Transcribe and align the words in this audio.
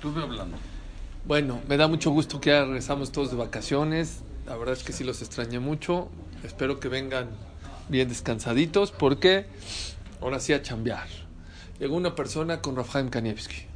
Estuve 0.00 0.22
hablando. 0.22 0.56
Bueno, 1.26 1.60
me 1.68 1.76
da 1.76 1.86
mucho 1.86 2.10
gusto 2.10 2.40
que 2.40 2.48
ya 2.48 2.64
regresamos 2.64 3.12
todos 3.12 3.30
de 3.30 3.36
vacaciones. 3.36 4.22
La 4.46 4.56
verdad 4.56 4.74
es 4.74 4.82
que 4.82 4.94
sí 4.94 5.04
los 5.04 5.20
extrañé 5.20 5.60
mucho. 5.60 6.08
Espero 6.42 6.80
que 6.80 6.88
vengan 6.88 7.28
bien 7.90 8.08
descansaditos 8.08 8.92
porque 8.92 9.44
ahora 10.22 10.40
sí 10.40 10.54
a 10.54 10.62
chambear. 10.62 11.06
Llegó 11.78 11.96
una 11.96 12.14
persona 12.14 12.62
con 12.62 12.76
Rafael 12.76 13.10
Kanievski 13.10 13.66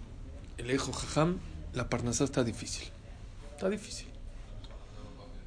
le 0.64 0.72
dijo, 0.72 0.92
Jajam, 0.92 1.40
la 1.74 1.90
parnasá 1.90 2.24
está 2.24 2.42
difícil. 2.42 2.88
Está 3.52 3.68
difícil. 3.68 4.06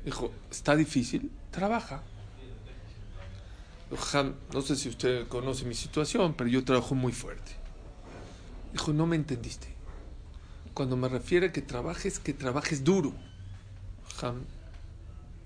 Dijo, 0.06 0.32
está 0.52 0.76
difícil, 0.76 1.32
trabaja. 1.50 2.04
Jajam, 3.90 4.36
no 4.54 4.62
sé 4.62 4.76
si 4.76 4.90
usted 4.90 5.28
conoce 5.28 5.66
mi 5.66 5.74
situación, 5.74 6.36
pero 6.36 6.52
yo 6.52 6.64
trabajo 6.64 6.94
muy 6.94 7.14
fuerte. 7.14 7.54
Dijo, 8.74 8.94
no 8.94 9.08
me 9.08 9.16
entendiste. 9.16 9.77
Cuando 10.78 10.96
me 10.96 11.10
refiero 11.10 11.48
a 11.48 11.50
que 11.52 11.64
trabajes, 11.64 12.20
que 12.20 12.34
trabajes 12.34 12.84
duro. 12.84 13.12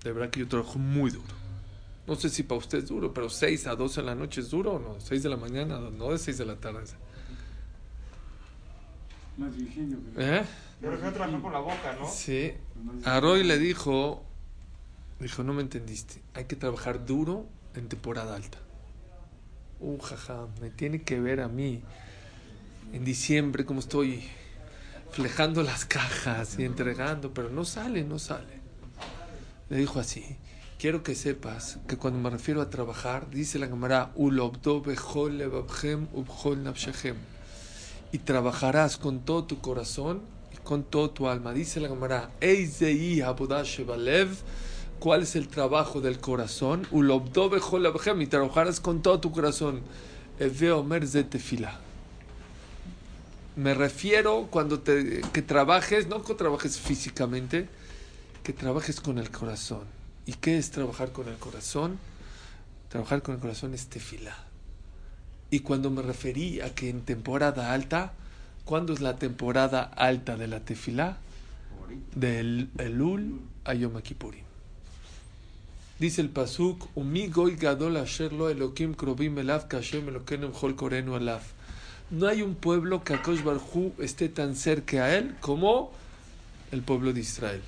De 0.04 0.12
verdad 0.12 0.28
que 0.28 0.40
yo 0.40 0.46
trabajo 0.46 0.78
muy 0.78 1.10
duro. 1.10 1.32
No 2.06 2.16
sé 2.16 2.28
si 2.28 2.42
para 2.42 2.58
usted 2.58 2.80
es 2.80 2.88
duro, 2.90 3.14
pero 3.14 3.30
6 3.30 3.66
a 3.66 3.74
12 3.74 4.02
de 4.02 4.06
la 4.08 4.14
noche 4.14 4.42
es 4.42 4.50
duro 4.50 4.72
o 4.72 4.78
no. 4.78 5.00
6 5.00 5.22
de 5.22 5.30
la 5.30 5.38
mañana, 5.38 5.80
no 5.80 6.10
de 6.10 6.18
6 6.18 6.36
de 6.36 6.44
la 6.44 6.56
tarde. 6.56 6.82
Más 9.38 9.56
ingenio 9.56 9.96
que 10.14 10.36
¿Eh? 10.36 10.42
Pero 10.82 10.98
que 10.98 11.02
no 11.06 11.12
trabajar 11.14 11.40
con 11.40 11.52
la 11.54 11.60
boca, 11.60 11.96
¿no? 11.98 12.06
Sí. 12.10 12.52
A 13.06 13.18
Roy 13.18 13.42
le 13.42 13.56
dijo, 13.58 14.22
dijo, 15.18 15.42
no 15.44 15.54
me 15.54 15.62
entendiste. 15.62 16.20
Hay 16.34 16.44
que 16.44 16.56
trabajar 16.56 17.06
duro 17.06 17.46
en 17.74 17.88
temporada 17.88 18.36
alta. 18.36 18.58
Uh, 19.80 19.96
jaja, 19.96 20.48
me 20.60 20.68
tiene 20.68 21.00
que 21.00 21.18
ver 21.20 21.40
a 21.40 21.48
mí 21.48 21.82
en 22.92 23.02
diciembre 23.02 23.64
como 23.64 23.80
estoy 23.80 24.28
flejando 25.12 25.62
las 25.62 25.84
cajas 25.84 26.58
y 26.58 26.64
entregando, 26.64 27.32
pero 27.32 27.50
no 27.50 27.64
sale, 27.64 28.02
no 28.02 28.18
sale. 28.18 28.60
Le 29.68 29.76
dijo 29.76 30.00
así, 30.00 30.38
quiero 30.78 31.02
que 31.02 31.14
sepas 31.14 31.78
que 31.86 31.96
cuando 31.96 32.18
me 32.18 32.30
refiero 32.30 32.60
a 32.60 32.70
trabajar, 32.70 33.30
dice 33.30 33.58
la 33.58 33.68
Gemara, 33.68 34.12
y 38.12 38.18
trabajarás 38.18 38.96
con 38.96 39.20
todo 39.20 39.44
tu 39.44 39.60
corazón 39.60 40.22
y 40.52 40.56
con 40.56 40.82
todo 40.82 41.10
tu 41.10 41.28
alma. 41.28 41.52
Dice 41.52 41.80
la 41.80 41.88
Gemara, 41.88 42.30
¿cuál 44.98 45.22
es 45.22 45.36
el 45.36 45.48
trabajo 45.48 46.00
del 46.00 46.18
corazón? 46.20 46.86
Y 46.90 48.26
trabajarás 48.26 48.80
con 48.80 49.02
todo 49.02 49.20
tu 49.20 49.30
corazón. 49.30 49.82
Eve 50.38 50.72
omer 50.72 51.06
ze 51.06 51.24
tefila. 51.24 51.78
Me 53.54 53.74
refiero 53.74 54.48
cuando 54.50 54.80
te, 54.80 55.20
que 55.32 55.42
trabajes, 55.42 56.06
no 56.06 56.22
que 56.22 56.34
trabajes 56.34 56.78
físicamente, 56.78 57.68
que 58.42 58.52
trabajes 58.52 59.00
con 59.00 59.18
el 59.18 59.30
corazón. 59.30 59.84
¿Y 60.24 60.34
qué 60.34 60.56
es 60.56 60.70
trabajar 60.70 61.12
con 61.12 61.28
el 61.28 61.36
corazón? 61.36 61.98
Trabajar 62.88 63.22
con 63.22 63.34
el 63.34 63.40
corazón 63.40 63.74
es 63.74 63.88
tefila. 63.88 64.36
Y 65.50 65.60
cuando 65.60 65.90
me 65.90 66.00
referí 66.00 66.60
a 66.60 66.74
que 66.74 66.88
en 66.88 67.02
temporada 67.02 67.74
alta, 67.74 68.14
¿cuándo 68.64 68.94
es 68.94 69.02
la 69.02 69.16
temporada 69.16 69.82
alta 69.82 70.36
de 70.36 70.46
la 70.46 70.60
tefila? 70.60 71.18
Del 72.14 72.70
Elul 72.78 73.40
a 73.64 73.74
Yom 73.74 74.00
Kippurim. 74.00 74.44
Dice 75.98 76.22
el 76.22 76.30
pasuk, 76.30 76.88
"Umi 76.94 77.28
goy 77.28 77.56
gadol 77.56 77.98
asher 77.98 78.32
lo 78.32 78.48
Elokim 78.48 78.94
krobim 78.94 79.38
elav 79.38 79.68
kashem 79.68 80.08
Elokenem 80.08 80.52
chol 80.52 80.74
korenu 80.74 81.16
elav." 81.16 81.42
No 82.12 82.28
hay 82.28 82.42
un 82.42 82.54
pueblo 82.54 83.02
que 83.02 83.14
Akosh 83.14 83.42
Barhu 83.42 83.94
esté 83.98 84.28
tan 84.28 84.54
cerca 84.54 85.04
a 85.04 85.16
él 85.16 85.34
como 85.40 85.92
el 86.70 86.82
pueblo 86.82 87.14
de 87.14 87.20
Israel. 87.20 87.62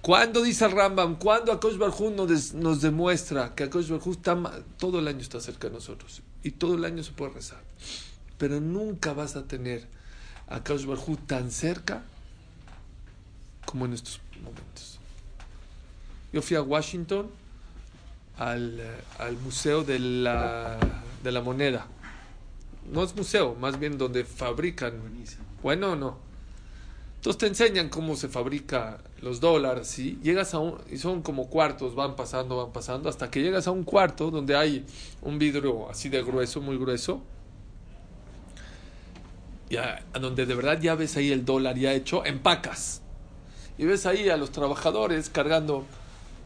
¿Cuándo 0.00 0.42
dice 0.42 0.64
el 0.64 0.72
Rambam? 0.72 1.16
¿Cuándo 1.16 1.52
Akosh 1.52 1.76
Barhu 1.76 2.10
nos, 2.10 2.80
demuestra 2.80 3.54
que 3.54 3.66
Barhu 3.66 4.12
está 4.12 4.38
todo 4.78 5.00
el 5.00 5.06
año 5.06 5.18
está 5.18 5.38
cerca 5.38 5.68
de 5.68 5.74
nosotros 5.74 6.22
y 6.42 6.52
todo 6.52 6.76
el 6.76 6.84
año 6.86 7.02
se 7.02 7.12
puede 7.12 7.32
rezar? 7.32 7.60
Pero 8.38 8.58
nunca 8.58 9.12
vas 9.12 9.36
a 9.36 9.44
tener 9.44 9.86
a 10.48 10.60
Barhu 10.60 11.18
tan 11.26 11.50
cerca 11.50 12.04
como 13.66 13.84
en 13.84 13.92
estos 13.92 14.18
momentos. 14.42 14.98
Yo 16.32 16.40
fui 16.40 16.56
a 16.56 16.62
Washington 16.62 17.30
al, 18.38 18.80
eh, 18.80 19.36
Museo 19.44 19.84
de 19.84 19.98
la 19.98 21.40
Moneda. 21.44 21.86
No 22.92 23.02
es 23.02 23.14
museo, 23.16 23.54
más 23.54 23.78
bien 23.78 23.98
donde 23.98 24.24
fabrican. 24.24 25.00
buenísimo. 25.00 25.44
Bueno 25.62 25.92
o 25.92 25.96
no. 25.96 26.18
Entonces 27.16 27.38
te 27.38 27.46
enseñan 27.46 27.88
cómo 27.88 28.16
se 28.16 28.28
fabrica 28.28 28.98
los 29.22 29.40
dólares 29.40 29.98
y 29.98 30.18
llegas 30.22 30.52
a 30.52 30.58
un 30.58 30.76
y 30.90 30.98
son 30.98 31.22
como 31.22 31.48
cuartos, 31.48 31.94
van 31.94 32.16
pasando, 32.16 32.58
van 32.58 32.72
pasando 32.72 33.08
hasta 33.08 33.30
que 33.30 33.40
llegas 33.40 33.66
a 33.66 33.70
un 33.70 33.82
cuarto 33.84 34.30
donde 34.30 34.54
hay 34.54 34.84
un 35.22 35.38
vidrio 35.38 35.88
así 35.88 36.10
de 36.10 36.22
grueso, 36.22 36.60
muy 36.60 36.76
grueso. 36.76 37.22
Ya, 39.70 40.04
a 40.12 40.18
donde 40.18 40.44
de 40.44 40.54
verdad 40.54 40.78
ya 40.80 40.94
ves 40.94 41.16
ahí 41.16 41.32
el 41.32 41.46
dólar 41.46 41.78
ya 41.78 41.94
hecho 41.94 42.24
en 42.26 42.40
pacas. 42.40 43.00
Y 43.78 43.86
ves 43.86 44.04
ahí 44.04 44.28
a 44.28 44.36
los 44.36 44.50
trabajadores 44.52 45.30
cargando, 45.30 45.84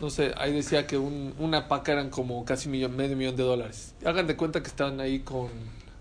no 0.00 0.08
sé, 0.10 0.32
ahí 0.38 0.52
decía 0.52 0.86
que 0.86 0.96
un- 0.96 1.34
una 1.40 1.66
paca 1.66 1.90
eran 1.92 2.08
como 2.08 2.44
casi 2.44 2.68
millón, 2.68 2.96
medio 2.96 3.16
millón 3.16 3.34
de 3.36 3.42
dólares. 3.42 3.94
Hagan 4.04 4.28
de 4.28 4.36
cuenta 4.36 4.62
que 4.62 4.68
están 4.68 5.00
ahí 5.00 5.18
con 5.18 5.48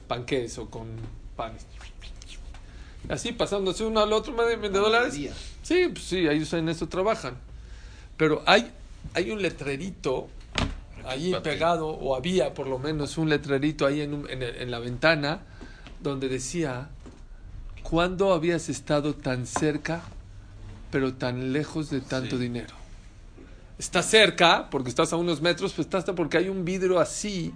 panques 0.07 0.57
o 0.57 0.69
con 0.69 0.87
panes. 1.35 1.65
Así 3.09 3.31
pasándose 3.31 3.83
uno 3.85 4.01
al 4.01 4.11
otro, 4.11 4.33
medio 4.33 4.57
millón 4.57 4.73
de 4.73 4.79
dólares. 4.79 5.13
Sí, 5.63 5.87
pues 5.91 6.03
sí, 6.03 6.27
ellos 6.27 6.51
en 6.53 6.67
eso 6.69 6.87
trabajan. 6.87 7.35
Pero 8.17 8.43
hay, 8.45 8.71
hay 9.13 9.31
un 9.31 9.41
letrerito 9.41 10.27
ahí 11.05 11.33
pegado, 11.41 11.87
o 11.87 12.15
había 12.15 12.53
por 12.53 12.67
lo 12.67 12.79
menos 12.79 13.17
un 13.17 13.29
letrerito 13.29 13.85
ahí 13.85 14.01
en, 14.01 14.13
un- 14.13 14.29
en, 14.29 14.43
en 14.43 14.71
la 14.71 14.79
ventana, 14.79 15.39
donde 16.01 16.27
decía, 16.27 16.89
¿cuándo 17.83 18.33
habías 18.33 18.67
estado 18.67 19.13
tan 19.15 19.45
cerca, 19.47 20.01
pero 20.91 21.13
tan 21.13 21.53
lejos 21.53 21.89
de 21.89 22.01
tanto 22.01 22.35
Sí. 22.37 22.43
dinero? 22.43 22.75
Estás 23.79 24.09
cerca, 24.09 24.69
porque 24.69 24.89
estás 24.89 25.13
a 25.13 25.15
unos 25.17 25.39
metros, 25.41 25.71
pues 25.73 25.85
estás 25.85 26.03
porque 26.15 26.37
hay 26.39 26.49
un 26.49 26.65
vidrio 26.65 26.99
así 26.99 27.53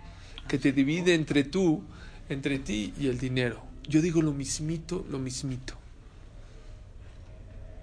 que 0.47 0.57
te 0.59 0.71
divide 0.71 1.13
entre 1.15 1.43
tú, 1.43 1.81
entre 2.31 2.59
ti 2.59 2.93
y 2.97 3.07
el 3.07 3.19
dinero. 3.19 3.61
Yo 3.87 4.01
digo 4.01 4.21
lo 4.21 4.31
mismito, 4.31 5.05
lo 5.09 5.19
mismito. 5.19 5.73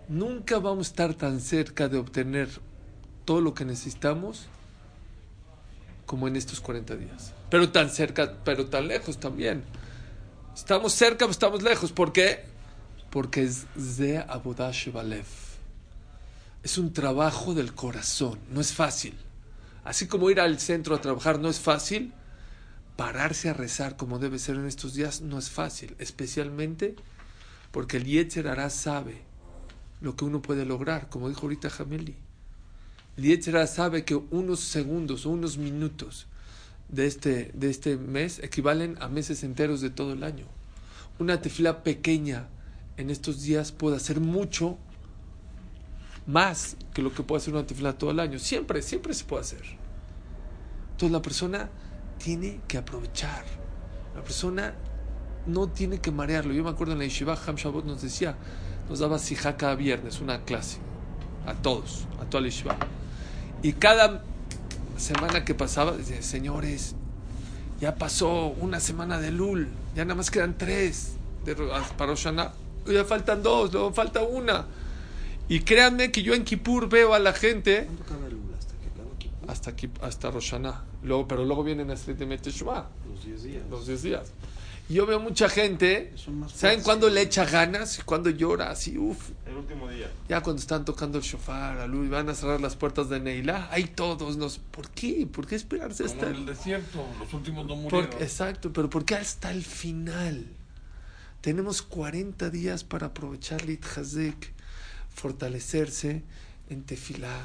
Nunca 0.08 0.58
vamos 0.58 0.86
a 0.86 0.90
estar 0.90 1.14
tan 1.14 1.40
cerca 1.40 1.88
de 1.88 1.98
obtener 1.98 2.48
todo 3.26 3.42
lo 3.42 3.52
que 3.52 3.66
necesitamos 3.66 4.46
como 6.06 6.28
en 6.28 6.36
estos 6.36 6.60
40 6.60 6.96
días. 6.96 7.34
Pero 7.50 7.70
tan 7.70 7.90
cerca, 7.90 8.38
pero 8.42 8.66
tan 8.66 8.88
lejos 8.88 9.20
también. 9.20 9.64
Estamos 10.54 10.94
cerca, 10.94 11.18
pero 11.18 11.32
estamos 11.32 11.62
lejos. 11.62 11.92
¿Por 11.92 12.14
qué? 12.14 12.46
Porque 13.10 13.42
es 13.42 13.66
Ze 13.78 14.16
Abodash 14.16 14.90
Balev. 14.90 15.26
Es 16.62 16.78
un 16.78 16.94
trabajo 16.94 17.52
del 17.52 17.74
corazón, 17.74 18.38
no 18.50 18.62
es 18.62 18.72
fácil. 18.72 19.14
Así 19.84 20.06
como 20.08 20.30
ir 20.30 20.40
al 20.40 20.58
centro 20.58 20.94
a 20.94 21.00
trabajar 21.02 21.38
no 21.38 21.50
es 21.50 21.60
fácil, 21.60 22.14
pararse 22.98 23.48
a 23.48 23.52
rezar 23.52 23.96
como 23.96 24.18
debe 24.18 24.40
ser 24.40 24.56
en 24.56 24.66
estos 24.66 24.94
días 24.94 25.20
no 25.20 25.38
es 25.38 25.50
fácil, 25.50 25.94
especialmente 26.00 26.96
porque 27.70 27.96
el 27.96 28.04
Yetzer 28.04 28.48
Hará 28.48 28.70
sabe 28.70 29.22
lo 30.00 30.16
que 30.16 30.24
uno 30.24 30.42
puede 30.42 30.66
lograr, 30.66 31.08
como 31.08 31.28
dijo 31.28 31.42
ahorita 31.42 31.70
Jameli. 31.70 32.16
El 33.16 33.22
Yetzer 33.22 33.56
Hará 33.56 33.68
sabe 33.68 34.04
que 34.04 34.16
unos 34.16 34.58
segundos 34.58 35.26
o 35.26 35.30
unos 35.30 35.58
minutos 35.58 36.26
de 36.88 37.06
este, 37.06 37.52
de 37.54 37.70
este 37.70 37.96
mes 37.96 38.40
equivalen 38.40 38.96
a 39.00 39.06
meses 39.06 39.44
enteros 39.44 39.80
de 39.80 39.90
todo 39.90 40.12
el 40.12 40.24
año. 40.24 40.46
Una 41.20 41.40
tefila 41.40 41.84
pequeña 41.84 42.48
en 42.96 43.10
estos 43.10 43.42
días 43.42 43.70
puede 43.70 43.94
hacer 43.94 44.18
mucho 44.18 44.76
más 46.26 46.76
que 46.94 47.02
lo 47.02 47.14
que 47.14 47.22
puede 47.22 47.42
hacer 47.42 47.54
una 47.54 47.64
tefila 47.64 47.96
todo 47.96 48.10
el 48.10 48.18
año. 48.18 48.40
Siempre, 48.40 48.82
siempre 48.82 49.14
se 49.14 49.24
puede 49.24 49.42
hacer. 49.42 49.62
Entonces 50.90 51.12
la 51.12 51.22
persona 51.22 51.70
tiene 52.18 52.60
que 52.68 52.78
aprovechar. 52.78 53.44
La 54.14 54.22
persona 54.22 54.74
no 55.46 55.68
tiene 55.68 56.00
que 56.00 56.10
marearlo. 56.10 56.52
Yo 56.52 56.64
me 56.64 56.70
acuerdo 56.70 56.92
en 56.92 56.98
la 56.98 57.04
Yeshiva, 57.04 57.38
Ham 57.46 57.56
Shabbat 57.56 57.84
nos 57.84 58.02
decía, 58.02 58.36
nos 58.88 58.98
daba 58.98 59.18
sijá 59.18 59.56
cada 59.56 59.74
viernes, 59.74 60.20
una 60.20 60.42
clase, 60.44 60.78
a 61.46 61.54
todos, 61.54 62.06
a 62.20 62.24
toda 62.24 62.42
la 62.42 62.48
Yeshiva. 62.48 62.76
Y 63.62 63.72
cada 63.74 64.22
semana 64.96 65.44
que 65.44 65.54
pasaba, 65.54 65.92
decía, 65.92 66.20
señores, 66.22 66.94
ya 67.80 67.94
pasó 67.94 68.48
una 68.60 68.80
semana 68.80 69.18
de 69.20 69.30
Lul, 69.30 69.68
ya 69.94 70.04
nada 70.04 70.16
más 70.16 70.30
quedan 70.30 70.58
tres 70.58 71.12
de, 71.44 71.54
Ro- 71.54 71.70
para 71.96 72.12
Hashanah. 72.14 72.52
ya 72.86 73.04
faltan 73.04 73.42
dos, 73.42 73.72
luego 73.72 73.92
falta 73.92 74.22
una. 74.22 74.66
Y 75.48 75.60
créanme 75.60 76.10
que 76.12 76.22
yo 76.22 76.34
en 76.34 76.44
Kippur 76.44 76.88
veo 76.88 77.14
a 77.14 77.18
la 77.18 77.32
gente 77.32 77.84
¿Cuánto 77.86 78.04
cada 78.04 78.28
lula 78.28 78.56
hasta 78.58 78.74
que 78.74 78.88
cada 78.90 79.08
equipo? 79.14 79.37
Hasta 79.48 79.70
aquí, 79.70 79.90
hasta 80.00 80.30
Rosh 80.30 80.50
Hashanah. 80.50 80.84
Luego, 81.02 81.26
pero 81.26 81.44
luego 81.44 81.64
vienen 81.64 81.90
a 81.90 81.94
Street 81.94 82.16
de 82.18 82.26
Meteshua, 82.26 82.88
Los 83.10 83.24
10 83.24 83.42
días. 83.42 83.62
los 83.70 83.86
10 83.86 84.02
días. 84.02 84.32
Yo 84.90 85.04
veo 85.04 85.20
mucha 85.20 85.50
gente, 85.50 86.14
¿saben 86.54 86.80
cuándo 86.82 87.10
le 87.10 87.20
echa 87.20 87.44
ganas 87.44 87.98
y 87.98 88.02
cuándo 88.02 88.30
llora? 88.30 88.70
Así, 88.70 88.96
uff. 88.96 89.30
El 89.46 89.56
último 89.56 89.86
día. 89.90 90.10
Ya 90.30 90.42
cuando 90.42 90.60
están 90.60 90.86
tocando 90.86 91.18
el 91.18 91.24
shofar, 91.24 91.76
alú, 91.78 92.04
y 92.04 92.08
van 92.08 92.28
a 92.30 92.34
cerrar 92.34 92.58
las 92.62 92.74
puertas 92.74 93.10
de 93.10 93.20
Neilá, 93.20 93.68
ahí 93.70 93.84
todos 93.84 94.38
nos... 94.38 94.56
¿Por 94.58 94.88
qué? 94.88 95.26
¿Por 95.30 95.46
qué 95.46 95.56
esperarse 95.56 96.04
Como 96.04 96.14
hasta 96.14 96.30
en 96.30 96.36
el 96.36 96.46
desierto, 96.46 97.04
los 97.18 97.34
últimos 97.34 97.66
no 97.66 97.74
Por- 97.74 98.04
murieron. 98.04 98.22
exacto, 98.22 98.72
pero 98.72 98.88
¿por 98.88 99.04
qué 99.04 99.16
hasta 99.16 99.50
el 99.50 99.62
final? 99.62 100.46
Tenemos 101.42 101.82
40 101.82 102.48
días 102.48 102.82
para 102.82 103.08
aprovechar 103.08 103.66
Lit 103.66 103.84
Hazek, 103.84 104.54
fortalecerse 105.14 106.22
en 106.70 106.82
Tefilá. 106.84 107.42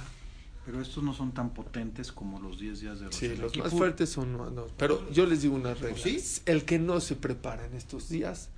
Pero 0.66 0.82
estos 0.82 1.04
no 1.04 1.14
son 1.14 1.34
tan 1.34 1.50
potentes 1.50 2.12
como 2.12 2.40
los 2.40 2.60
10 2.60 2.80
días 2.80 3.00
de 3.00 3.06
Rosh 3.06 3.16
Sí, 3.16 3.36
los 3.36 3.58
más 3.58 3.72
fuertes 3.72 4.10
son... 4.10 4.34
no, 4.34 4.66
pero 4.78 5.10
yo 5.12 5.26
les 5.26 5.42
digo 5.42 5.56
una 5.56 5.74
regla. 5.74 6.02
¿Sí? 6.02 6.24
El 6.46 6.64
que 6.64 6.80
no 6.80 7.02
se 7.02 7.16
prepara 7.16 7.66
en 7.66 7.74
estos 7.74 8.08
días, 8.08 8.50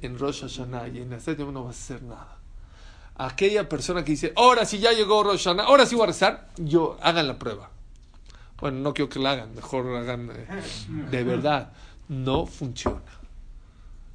en 0.00 0.18
Rosh 0.18 0.40
Hashanah 0.40 0.88
y 0.88 0.98
en 0.98 1.10
Yom 1.10 1.52
no 1.52 1.64
va 1.64 1.68
a 1.68 1.72
hacer 1.72 2.02
nada. 2.02 2.38
Aquella 3.16 3.68
persona 3.68 4.04
que 4.04 4.12
dice, 4.12 4.32
ahora 4.36 4.64
sí 4.64 4.78
ya 4.78 4.92
llegó 4.92 5.22
Rosh 5.22 5.44
Hashanah, 5.44 5.64
ahora 5.64 5.84
sí 5.84 5.94
voy 5.94 6.04
a 6.04 6.06
rezar, 6.08 6.48
yo, 6.56 6.96
hagan 7.02 7.28
la 7.28 7.38
prueba. 7.38 7.70
Bueno, 8.58 8.80
no 8.80 8.94
quiero 8.94 9.10
que 9.10 9.18
la 9.18 9.32
hagan, 9.32 9.54
mejor 9.54 9.86
hagan 9.96 10.30
eh, 10.30 10.46
de 11.10 11.24
verdad. 11.24 11.72
No 12.08 12.46
funciona. 12.46 13.02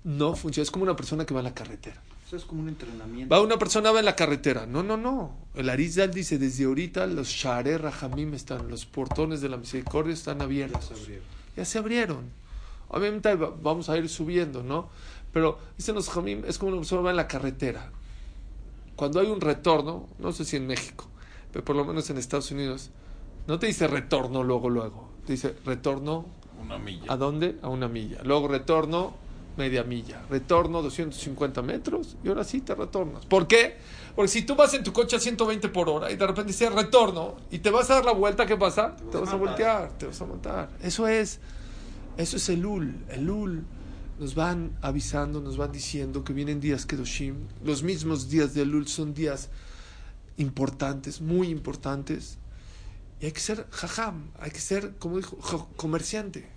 No 0.03 0.35
funciona. 0.35 0.63
Es 0.63 0.71
como 0.71 0.83
una 0.83 0.95
persona 0.95 1.25
que 1.25 1.33
va 1.33 1.41
en 1.41 1.45
la 1.45 1.53
carretera. 1.53 2.01
Eso 2.25 2.35
es 2.35 2.45
como 2.45 2.61
un 2.61 2.69
entrenamiento. 2.69 3.33
Va 3.33 3.41
una 3.41 3.57
persona 3.57 3.91
va 3.91 3.99
en 3.99 4.05
la 4.05 4.15
carretera. 4.15 4.65
No, 4.65 4.83
no, 4.83 4.97
no. 4.97 5.35
El 5.59 5.69
Arizal 5.69 6.09
dice, 6.11 6.37
desde 6.37 6.63
ahorita 6.63 7.05
los 7.05 7.27
Share 7.27 7.81
Rahamim 7.81 8.33
están, 8.33 8.69
los 8.69 8.85
portones 8.85 9.41
de 9.41 9.49
la 9.49 9.57
misericordia 9.57 10.13
están 10.13 10.37
Ya 10.37 10.45
abiertos. 10.45 10.85
se 10.85 10.93
abrieron. 10.93 11.23
Ya 11.57 11.65
se 11.65 11.77
abrieron. 11.79 12.23
Obviamente 12.87 13.35
va- 13.35 13.53
vamos 13.61 13.89
a 13.89 13.97
ir 13.97 14.07
subiendo, 14.07 14.63
¿no? 14.63 14.87
Pero 15.33 15.59
dicen 15.77 15.95
los 15.95 16.09
Jamim, 16.09 16.43
es 16.47 16.57
como 16.57 16.71
una 16.71 16.79
persona 16.79 17.01
va 17.01 17.09
en 17.09 17.17
la 17.17 17.27
carretera. 17.27 17.91
Cuando 18.95 19.19
hay 19.19 19.27
un 19.27 19.41
retorno, 19.41 20.07
no 20.17 20.31
sé 20.31 20.45
si 20.45 20.55
en 20.55 20.65
México, 20.65 21.05
pero 21.51 21.65
por 21.65 21.75
lo 21.75 21.83
menos 21.83 22.09
en 22.09 22.17
Estados 22.17 22.51
Unidos, 22.51 22.89
no 23.45 23.59
te 23.59 23.67
dice 23.67 23.85
retorno 23.87 24.43
luego, 24.43 24.69
luego. 24.69 25.09
Te 25.25 25.33
dice 25.33 25.55
retorno 25.65 26.25
Una 26.63 26.77
milla. 26.77 27.03
¿A 27.11 27.17
dónde? 27.17 27.57
A 27.61 27.67
una 27.67 27.89
milla. 27.89 28.23
Luego 28.23 28.47
retorno 28.47 29.13
media 29.59 29.83
milla. 29.83 30.23
Retorno 30.29 30.81
250 30.81 31.61
metros 31.61 32.17
y 32.23 32.29
ahora 32.29 32.43
sí 32.43 32.61
te 32.61 32.73
retornas. 32.73 33.25
¿Por 33.27 33.45
qué? 33.47 33.75
Porque 34.15 34.29
si 34.29 34.41
tú 34.41 34.55
vas 34.55 34.73
en 34.73 34.83
tu 34.83 34.91
coche 34.91 35.17
a 35.17 35.19
120 35.19 35.69
por 35.69 35.87
hora 35.89 36.09
y 36.11 36.15
de 36.15 36.25
repente 36.25 36.51
dice 36.51 36.69
retorno 36.71 37.35
y 37.51 37.59
te 37.59 37.69
vas 37.69 37.91
a 37.91 37.95
dar 37.95 38.05
la 38.05 38.13
vuelta, 38.13 38.45
¿qué 38.47 38.57
pasa? 38.57 38.95
Te 39.11 39.17
vas 39.17 39.29
a 39.29 39.35
voltear, 39.35 39.95
te 39.97 40.07
vas 40.07 40.19
a 40.21 40.25
montar. 40.25 40.69
Eso 40.81 41.07
es, 41.07 41.39
eso 42.17 42.37
es 42.37 42.49
el 42.49 42.65
UL. 42.65 42.95
El 43.09 43.29
UL 43.29 43.63
nos 44.19 44.33
van 44.35 44.71
avisando, 44.81 45.39
nos 45.41 45.55
van 45.57 45.71
diciendo 45.71 46.23
que 46.23 46.33
vienen 46.33 46.59
días 46.59 46.85
Kedoshim. 46.85 47.35
Los 47.63 47.83
mismos 47.83 48.29
días 48.29 48.53
del 48.53 48.73
UL 48.73 48.87
son 48.87 49.13
días 49.13 49.49
importantes, 50.37 51.21
muy 51.21 51.49
importantes. 51.49 52.37
Y 53.21 53.25
hay 53.25 53.31
que 53.33 53.39
ser 53.41 53.67
jajam, 53.69 54.31
hay 54.39 54.51
que 54.51 54.59
ser, 54.59 54.95
como 54.97 55.17
dijo, 55.17 55.37
jo- 55.41 55.69
comerciante. 55.75 56.47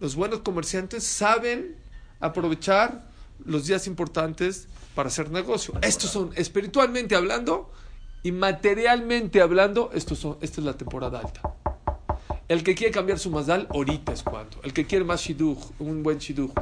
Los 0.00 0.16
buenos 0.16 0.40
comerciantes 0.40 1.04
saben 1.04 1.76
aprovechar 2.20 3.08
los 3.44 3.66
días 3.66 3.86
importantes 3.86 4.68
para 4.94 5.08
hacer 5.08 5.30
negocio. 5.30 5.74
Estos 5.82 6.10
son, 6.10 6.30
espiritualmente 6.36 7.16
hablando 7.16 7.70
y 8.22 8.32
materialmente 8.32 9.40
hablando, 9.40 9.90
estos 9.92 10.18
son, 10.18 10.38
esta 10.40 10.60
es 10.60 10.66
la 10.66 10.76
temporada 10.76 11.20
alta. 11.20 11.42
El 12.48 12.62
que 12.62 12.74
quiere 12.74 12.92
cambiar 12.92 13.18
su 13.18 13.30
mazal, 13.30 13.66
ahorita 13.70 14.12
es 14.12 14.22
cuando. 14.22 14.60
El 14.62 14.72
que 14.72 14.86
quiere 14.86 15.04
más 15.04 15.20
shidduch, 15.20 15.58
un 15.78 16.02
buen 16.02 16.18
shidduch, 16.18 16.52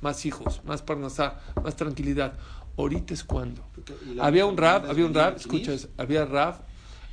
más 0.00 0.24
hijos, 0.24 0.60
más 0.64 0.82
parnasá, 0.82 1.40
más 1.62 1.76
tranquilidad, 1.76 2.34
ahorita 2.76 3.12
es 3.14 3.24
cuando. 3.24 3.62
Había 4.20 4.46
un 4.46 4.56
rap, 4.56 4.88
había 4.88 5.04
un 5.04 5.14
rap, 5.14 5.34
a 5.34 5.36
escucha, 5.36 5.72
definir. 5.72 5.94
había 5.98 6.24
rap, 6.24 6.62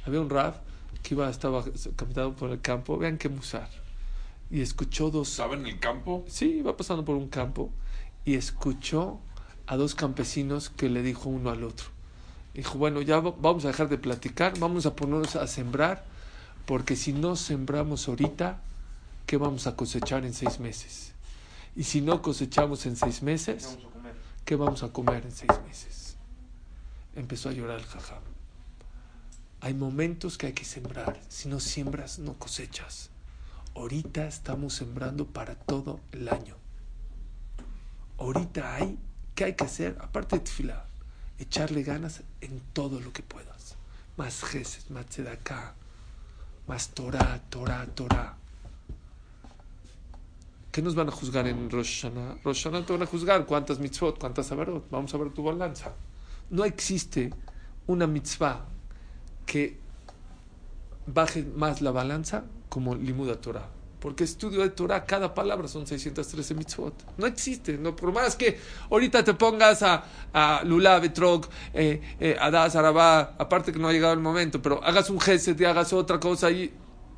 había 0.06 0.22
un 0.22 0.30
rap 0.30 0.58
que 1.02 1.16
iba, 1.16 1.30
estaba 1.30 1.64
caminando 1.96 2.36
por 2.36 2.52
el 2.52 2.62
campo, 2.62 2.98
vean 2.98 3.18
qué 3.18 3.30
musar. 3.30 3.70
Y 4.52 4.62
escuchó 4.62 5.12
dos, 5.12 5.30
¿Estaba 5.32 5.56
en 5.56 5.66
el 5.68 5.80
campo? 5.80 6.26
sí, 6.28 6.46
iba 6.60 6.76
pasando 6.76 7.06
por 7.06 7.16
un 7.16 7.28
campo 7.30 7.70
y 8.26 8.36
escuchó 8.36 9.20
a 9.68 9.78
dos 9.78 9.94
campesinos 9.96 10.70
que 10.70 10.90
le 10.90 11.04
dijo 11.04 11.30
uno 11.30 11.52
al 11.52 11.64
otro. 11.64 11.88
Dijo, 12.56 12.78
bueno, 12.80 13.02
ya 13.02 13.20
va- 13.20 13.36
vamos 13.40 13.64
a 13.66 13.68
dejar 13.68 13.90
de 13.90 13.98
platicar, 14.00 14.58
vamos 14.60 14.86
a 14.88 14.96
ponernos 14.96 15.36
a 15.36 15.46
sembrar, 15.48 16.04
porque 16.66 16.96
si 16.96 17.14
no 17.14 17.36
sembramos 17.36 18.08
ahorita, 18.08 18.60
¿qué 19.28 19.38
vamos 19.38 19.68
a 19.68 19.76
cosechar 19.76 20.26
en 20.26 20.34
seis 20.34 20.60
meses? 20.60 21.14
Y 21.76 21.84
si 21.84 22.02
no 22.02 22.22
cosechamos 22.22 22.86
en 22.88 22.96
seis 22.96 23.22
meses. 23.22 23.78
¿qué 24.46 24.56
vamos 24.56 24.82
a 24.82 24.92
comer 24.92 25.26
en 25.26 25.32
seis 25.32 25.52
meses? 25.68 26.16
Empezó 27.16 27.50
a 27.50 27.52
llorar 27.52 27.78
el 27.80 27.86
jajam. 27.86 28.24
Hay 29.62 29.76
momentos 29.76 30.40
que 30.40 30.48
hay 30.48 30.54
que 30.54 30.66
sembrar. 30.66 31.20
Si 31.30 31.48
no 31.50 31.60
siembras, 31.60 32.18
no 32.18 32.34
cosechas. 32.34 33.09
Ahorita 33.80 34.28
estamos 34.28 34.74
sembrando 34.74 35.26
para 35.26 35.56
todo 35.56 36.02
el 36.12 36.28
año. 36.28 36.56
Ahorita 38.18 38.76
hay, 38.76 39.00
¿qué 39.36 39.46
hay 39.46 39.54
que 39.54 39.64
hacer? 39.64 39.98
Aparte 40.02 40.36
de 40.36 40.44
tefilá, 40.44 40.86
echarle 41.38 41.82
ganas 41.84 42.24
en 42.42 42.60
todo 42.74 43.00
lo 43.00 43.14
que 43.14 43.24
puedas. 43.24 43.78
Más 44.18 44.44
jeses, 44.44 44.92
más 44.92 45.06
tzedaká, 45.06 45.76
más 46.68 46.90
Torah, 46.90 47.42
Torah, 47.50 47.86
Torah. 47.96 48.36
¿Qué 50.74 50.82
nos 50.82 50.94
van 50.94 51.08
a 51.08 51.12
juzgar 51.12 51.48
en 51.48 51.70
Rosh 51.70 52.02
Hashanah? 52.02 52.40
Rosh 52.44 52.66
Hashanah 52.66 52.86
te 52.86 52.92
van 52.92 53.04
a 53.04 53.06
juzgar 53.06 53.46
cuántas 53.46 53.80
mitzvot, 53.80 54.20
cuántas 54.20 54.52
averot. 54.52 54.90
Vamos 54.90 55.14
a 55.14 55.18
ver 55.18 55.30
tu 55.30 55.42
balanza. 55.42 55.94
No 56.50 56.66
existe 56.66 57.34
una 57.88 58.08
mitzvah 58.08 58.66
que 59.46 59.80
baje 61.08 61.44
más 61.44 61.80
la 61.80 61.92
balanza 61.92 62.44
como 62.70 62.96
limuda 62.96 63.36
Torah. 63.42 63.68
Porque 64.00 64.24
estudio 64.24 64.62
de 64.62 64.70
Torah, 64.70 65.04
cada 65.06 65.34
palabra 65.34 65.68
son 65.68 65.86
613 65.86 66.56
mitzvot. 66.56 66.94
No 67.18 67.26
existe. 67.26 67.78
No, 67.78 67.96
por 67.96 68.14
más 68.14 68.38
que 68.38 68.58
ahorita 68.90 69.24
te 69.26 69.34
pongas 69.34 69.84
a, 69.84 70.06
a 70.32 70.64
Lula, 70.64 71.00
Betrog, 71.00 71.50
eh, 71.74 72.02
eh, 72.20 72.38
Adas, 72.40 72.78
Arabá, 72.78 73.36
aparte 73.38 73.74
que 73.74 73.80
no 73.80 73.90
ha 73.90 73.92
llegado 73.92 74.14
el 74.14 74.22
momento, 74.22 74.62
pero 74.62 74.82
hagas 74.84 75.10
un 75.10 75.20
gesed 75.20 75.60
y 75.60 75.66
hagas 75.66 75.92
otra 75.92 76.18
cosa 76.18 76.50
y 76.50 76.72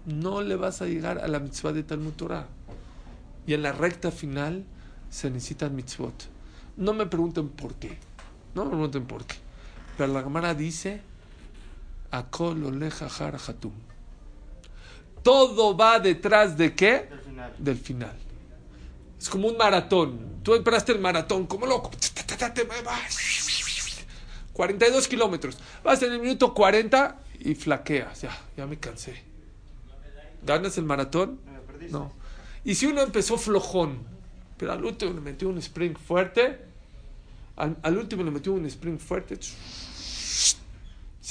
no 0.07 0.41
le 0.41 0.55
vas 0.55 0.81
a 0.81 0.87
llegar 0.87 1.19
a 1.19 1.27
la 1.27 1.39
mitzvah 1.39 1.71
de 1.71 1.83
Talmud 1.83 2.13
Torah. 2.13 2.47
Y 3.45 3.53
en 3.53 3.61
la 3.61 3.73
recta 3.73 4.09
final 4.09 4.65
se 5.11 5.29
necesitan 5.29 5.75
mitzvot. 5.75 6.29
No 6.77 6.93
me 6.93 7.05
pregunten 7.05 7.49
por 7.49 7.75
qué. 7.75 7.99
No 8.55 8.63
me 8.65 8.71
pregunten 8.71 9.05
por 9.05 9.25
qué. 9.25 9.35
Pero 9.97 10.13
la 10.13 10.23
Gemara 10.23 10.55
dice: 10.55 11.01
Akol 12.09 12.63
oleja 12.63 13.07
har 13.07 13.35
hatum. 13.35 13.73
Todo 15.23 15.75
va 15.75 15.99
detrás 15.99 16.57
de 16.57 16.73
qué? 16.73 17.07
Del 17.09 17.19
final. 17.19 17.53
Del 17.57 17.77
final. 17.77 18.15
Es 19.19 19.29
como 19.29 19.47
un 19.47 19.57
maratón. 19.57 20.41
Tú 20.43 20.55
esperaste 20.55 20.91
el 20.91 20.99
maratón 20.99 21.45
como 21.45 21.65
loco. 21.65 21.91
Te 21.91 22.63
vas. 22.83 24.05
42 24.53 25.07
kilómetros. 25.07 25.57
Vas 25.83 26.01
en 26.01 26.13
el 26.13 26.19
minuto 26.19 26.53
40 26.53 27.19
y 27.39 27.55
flaqueas. 27.55 28.21
Ya, 28.21 28.37
ya 28.57 28.65
me 28.65 28.77
cansé. 28.77 29.23
¿Ganas 30.43 30.77
el 30.77 30.85
maratón? 30.85 31.39
No. 31.89 32.11
Y 32.63 32.75
si 32.75 32.87
uno 32.87 33.01
empezó 33.01 33.37
flojón, 33.37 33.99
pero 34.57 34.71
al 34.73 34.83
último 34.83 35.13
le 35.13 35.21
metió 35.21 35.49
un 35.49 35.57
sprint 35.59 35.97
fuerte, 35.97 36.59
al, 37.55 37.77
al 37.81 37.97
último 37.97 38.23
le 38.23 38.31
metió 38.31 38.53
un 38.53 38.65
sprint 38.65 38.99
fuerte, 38.99 39.37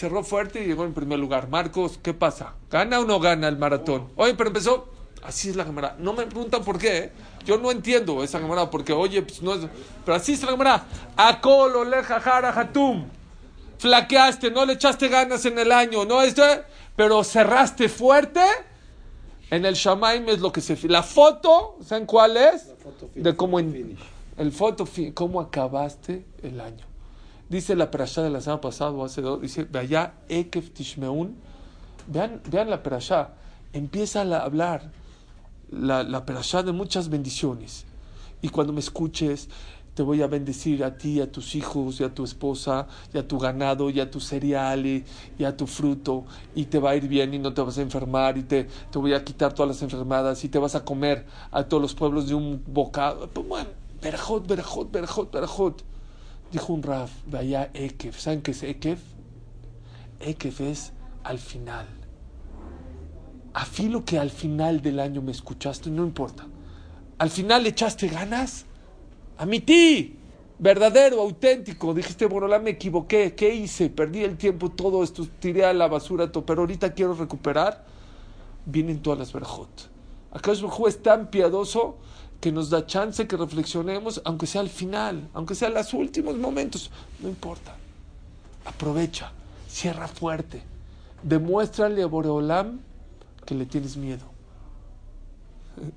cerró 0.01 0.25
fuerte 0.25 0.63
y 0.63 0.67
llegó 0.67 0.85
en 0.85 0.95
primer 0.95 1.19
lugar. 1.19 1.49
Marcos, 1.51 1.99
¿qué 2.03 2.15
pasa? 2.15 2.55
¿Gana 2.71 3.01
o 3.01 3.05
no 3.05 3.21
gana 3.21 3.49
el 3.49 3.59
maratón? 3.59 4.09
Oye, 4.17 4.35
pero 4.35 4.49
empezó. 4.49 4.89
Así 5.23 5.51
es 5.51 5.57
la 5.57 5.67
cámara. 5.67 5.95
No 5.99 6.15
me 6.15 6.25
preguntan 6.27 6.65
por 6.65 6.79
qué. 6.79 6.97
¿eh? 6.99 7.13
Yo 7.45 7.59
no 7.59 7.71
entiendo 7.71 8.25
esa 8.25 8.41
cámara 8.41 8.71
porque, 8.71 8.95
oye, 8.95 9.21
pues 9.21 9.43
no 9.43 9.53
es. 9.55 9.61
Pero 10.05 10.17
así 10.17 10.33
es 10.33 10.43
la 10.43 10.49
cámara. 10.53 10.85
Acolo, 11.17 11.85
leja, 11.85 12.19
jara, 12.21 12.51
jatum. 12.53 13.05
Flaqueaste, 13.79 14.51
no 14.51 14.65
le 14.65 14.73
echaste 14.75 15.09
ganas 15.09 15.45
en 15.45 15.59
el 15.59 15.71
año, 15.73 16.05
no 16.07 16.23
este, 16.23 16.43
pero 16.97 17.23
cerraste 17.25 17.89
fuerte. 17.91 18.41
En 19.51 19.65
el 19.67 19.75
Shamaim 19.75 20.29
es 20.29 20.41
lo 20.41 20.51
que 20.53 20.61
se. 20.63 20.77
La 20.89 21.03
foto, 21.03 21.77
¿saben 21.85 22.07
cuál 22.07 22.37
es? 22.39 22.67
La 22.69 22.75
foto 22.77 23.11
De 23.15 23.37
cómo 23.37 23.59
en, 23.59 23.73
finish. 23.73 23.99
el 24.39 24.53
foto, 24.53 24.87
fi- 24.87 25.13
cómo 25.13 25.41
acabaste 25.41 26.25
el 26.43 26.61
año. 26.61 26.87
Dice 27.51 27.75
la 27.75 27.91
perashá 27.91 28.23
de 28.23 28.31
la 28.31 28.41
semana 28.41 28.61
pasada, 28.61 28.93
o 28.93 29.05
hace 29.05 29.23
dos, 29.23 29.43
dice, 29.43 29.65
Vaya 29.65 30.15
Ekef 30.29 30.71
Tishmeun. 30.71 31.35
Vean, 32.07 32.41
vean 32.49 32.71
la 32.71 32.83
perashá. 32.83 33.31
Empieza 33.73 34.23
a 34.23 34.45
hablar 34.45 34.93
la, 35.69 36.05
la 36.05 36.25
perashá 36.25 36.63
de 36.63 36.71
muchas 36.71 37.09
bendiciones. 37.09 37.87
Y 38.41 38.51
cuando 38.51 38.73
me 38.73 38.79
escuches, 38.79 39.49
te 39.95 40.05
voy 40.05 40.23
a 40.23 40.29
bendecir 40.29 40.85
a 40.85 40.97
ti, 40.97 41.21
a 41.21 41.31
tus 41.31 41.57
hijos, 41.57 42.01
y 42.01 42.05
a 42.05 42.15
tu 42.15 42.23
esposa, 42.23 42.87
y 43.13 43.19
a 43.19 43.27
tu 43.27 43.37
ganado, 43.37 43.91
y 43.91 43.99
a 43.99 44.09
tu 44.09 44.21
cereal, 44.21 44.87
y, 44.87 45.05
a 45.45 45.57
tu 45.57 45.67
fruto. 45.67 46.25
Y 46.55 46.67
te 46.67 46.79
va 46.79 46.91
a 46.91 46.97
ir 46.97 47.09
bien 47.09 47.35
y 47.35 47.41
no 47.41 47.53
te 47.53 47.63
vas 47.63 47.79
a 47.79 47.83
enfermar, 47.83 48.39
y 48.39 48.45
te, 48.45 48.69
te 48.93 48.99
voy 48.99 49.13
a 49.13 49.25
quitar 49.25 49.53
todas 49.53 49.69
las 49.69 49.83
enfermedades, 49.83 50.45
y 50.45 50.49
te 50.49 50.61
vas 50.61 50.77
a 50.77 50.85
comer 50.85 51.27
a 51.51 51.65
todos 51.65 51.83
los 51.83 51.95
pueblos 51.95 52.29
de 52.29 52.35
un 52.35 52.63
bocado. 52.67 53.29
Pues 53.29 53.47
bueno, 53.49 53.71
Berajot, 54.01 54.47
Berajot, 54.47 54.91
Berajot. 55.33 55.85
Dijo 56.53 56.73
un 56.73 56.83
Raf, 56.83 57.13
vaya 57.27 57.71
Ekev. 57.75 58.15
¿Saben 58.15 58.43
qué 58.43 58.51
es 58.51 58.63
Ekev? 58.63 58.99
Ekev 60.19 60.61
es 60.63 60.93
al 61.23 61.39
final. 61.39 61.87
Afilo 63.55 64.05
que 64.05 64.19
al 64.19 64.31
final 64.31 64.83
del 64.83 64.99
año 64.99 65.23
me 65.23 65.31
escuchaste, 65.31 65.91
no 65.91 66.05
importa. 66.05 66.47
Al 67.19 67.31
final 67.31 67.67
echaste 67.67 68.09
ganas. 68.09 68.67
A 69.39 69.47
mi 69.47 69.61
ti, 69.61 70.17
verdadero, 70.59 71.21
auténtico. 71.21 71.95
Dijiste, 71.95 72.27
bueno, 72.27 72.49
la 72.49 72.59
me 72.59 72.71
equivoqué. 72.71 73.35
¿Qué 73.35 73.55
hice? 73.55 73.89
Perdí 73.89 74.25
el 74.25 74.37
tiempo, 74.37 74.71
todo 74.71 75.05
esto, 75.05 75.27
tiré 75.39 75.65
a 75.65 75.73
la 75.73 75.87
basura, 75.87 76.33
todo, 76.33 76.45
pero 76.45 76.63
ahorita 76.63 76.95
quiero 76.95 77.15
recuperar. 77.15 77.85
Vienen 78.67 79.01
todas 79.01 79.19
las 79.19 79.33
verjot. 79.33 79.89
Acá 80.33 80.53
es 80.53 81.03
tan 81.03 81.31
piadoso 81.31 81.99
que 82.41 82.51
nos 82.51 82.71
da 82.71 82.87
chance 82.87 83.27
que 83.27 83.37
reflexionemos, 83.37 84.23
aunque 84.25 84.47
sea 84.47 84.63
al 84.63 84.71
final, 84.71 85.29
aunque 85.35 85.55
sea 85.55 85.69
en 85.69 85.75
los 85.75 85.93
últimos 85.93 86.37
momentos. 86.37 86.91
No 87.21 87.29
importa. 87.29 87.77
Aprovecha, 88.65 89.33
cierra 89.69 90.09
fuerte. 90.09 90.63
Demuéstrale 91.23 92.03
a 92.03 92.07
Boreolam 92.07 92.81
que 93.45 93.55
le 93.55 93.67
tienes 93.67 93.97
miedo. 93.97 94.25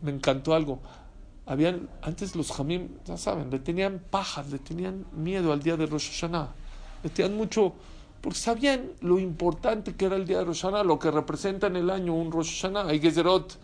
Me 0.01 0.11
encantó 0.11 0.53
algo. 0.53 0.79
Habían, 1.45 1.89
antes 2.01 2.35
los 2.35 2.51
jamim, 2.51 2.89
ya 3.05 3.17
saben, 3.17 3.49
le 3.49 3.59
tenían 3.59 4.01
pajas, 4.09 4.49
le 4.49 4.59
tenían 4.59 5.05
miedo 5.13 5.51
al 5.53 5.61
día 5.61 5.77
de 5.77 5.85
Rosh 5.85 6.09
Hashanah. 6.11 6.53
Le 7.03 7.09
tenían 7.09 7.35
mucho, 7.35 7.73
porque 8.21 8.39
sabían 8.39 8.91
lo 9.01 9.19
importante 9.19 9.95
que 9.95 10.05
era 10.05 10.15
el 10.15 10.25
día 10.25 10.39
de 10.39 10.45
Rosh 10.45 10.61
Hashanah, 10.61 10.83
lo 10.83 10.99
que 10.99 11.11
representa 11.11 11.67
en 11.67 11.77
el 11.77 11.89
año 11.89 12.13
un 12.13 12.31
Rosh 12.31 12.61
Hashanah. 12.61 12.87
Hay 12.89 12.99
Gezerot 12.99 13.57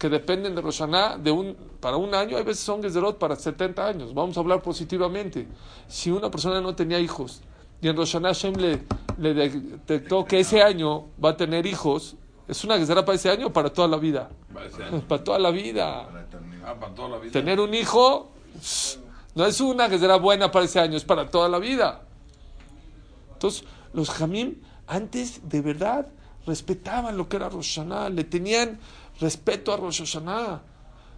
que 0.00 0.08
dependen 0.08 0.54
de 0.54 0.62
Rosh 0.62 0.78
Hashanah 0.78 1.18
de 1.18 1.30
un, 1.30 1.54
para 1.78 1.98
un 1.98 2.14
año, 2.14 2.38
hay 2.38 2.42
veces 2.42 2.64
son 2.64 2.82
Gezerot 2.82 3.18
para 3.18 3.36
70 3.36 3.86
años. 3.86 4.14
Vamos 4.14 4.34
a 4.34 4.40
hablar 4.40 4.62
positivamente. 4.62 5.46
Si 5.86 6.10
una 6.10 6.30
persona 6.30 6.58
no 6.58 6.74
tenía 6.74 6.98
hijos 6.98 7.42
y 7.82 7.88
en 7.88 7.96
Rosh 7.98 8.12
Hashanah 8.12 8.28
Hashem 8.28 8.54
le, 8.54 8.82
le 9.18 9.34
detectó 9.34 10.24
que 10.24 10.40
ese 10.40 10.62
año 10.62 11.08
va 11.22 11.30
a 11.30 11.36
tener 11.36 11.66
hijos, 11.66 12.16
¿es 12.48 12.64
una 12.64 12.78
Gezerah 12.78 13.04
para 13.04 13.16
ese 13.16 13.28
año 13.28 13.48
o 13.48 13.52
para 13.52 13.70
toda 13.70 13.88
la 13.88 13.98
vida? 13.98 14.30
Para 14.54 14.66
ese 14.68 14.82
año. 14.84 15.00
Para 15.06 15.22
toda 15.22 15.38
la 15.38 15.50
vida. 15.50 16.08
Ah, 16.64 16.74
para 16.80 16.94
toda 16.94 17.10
la 17.10 17.18
vida. 17.18 17.32
Tener 17.32 17.60
un 17.60 17.74
hijo 17.74 18.30
no 19.34 19.44
es 19.44 19.60
una 19.60 19.90
que 19.90 19.98
será 19.98 20.16
buena 20.16 20.50
para 20.50 20.64
ese 20.64 20.80
año, 20.80 20.96
es 20.96 21.04
para 21.04 21.28
toda 21.28 21.46
la 21.46 21.58
vida. 21.58 22.04
Entonces, 23.34 23.64
los 23.92 24.08
Jamim 24.08 24.54
antes 24.86 25.46
de 25.46 25.60
verdad 25.60 26.06
respetaban 26.46 27.18
lo 27.18 27.28
que 27.28 27.36
era 27.36 27.50
Rosh 27.50 27.76
Hashanah, 27.76 28.08
le 28.08 28.24
tenían 28.24 28.78
respeto 29.20 29.72
a 29.72 29.76
Rosh 29.76 30.00
Hashanah. 30.00 30.62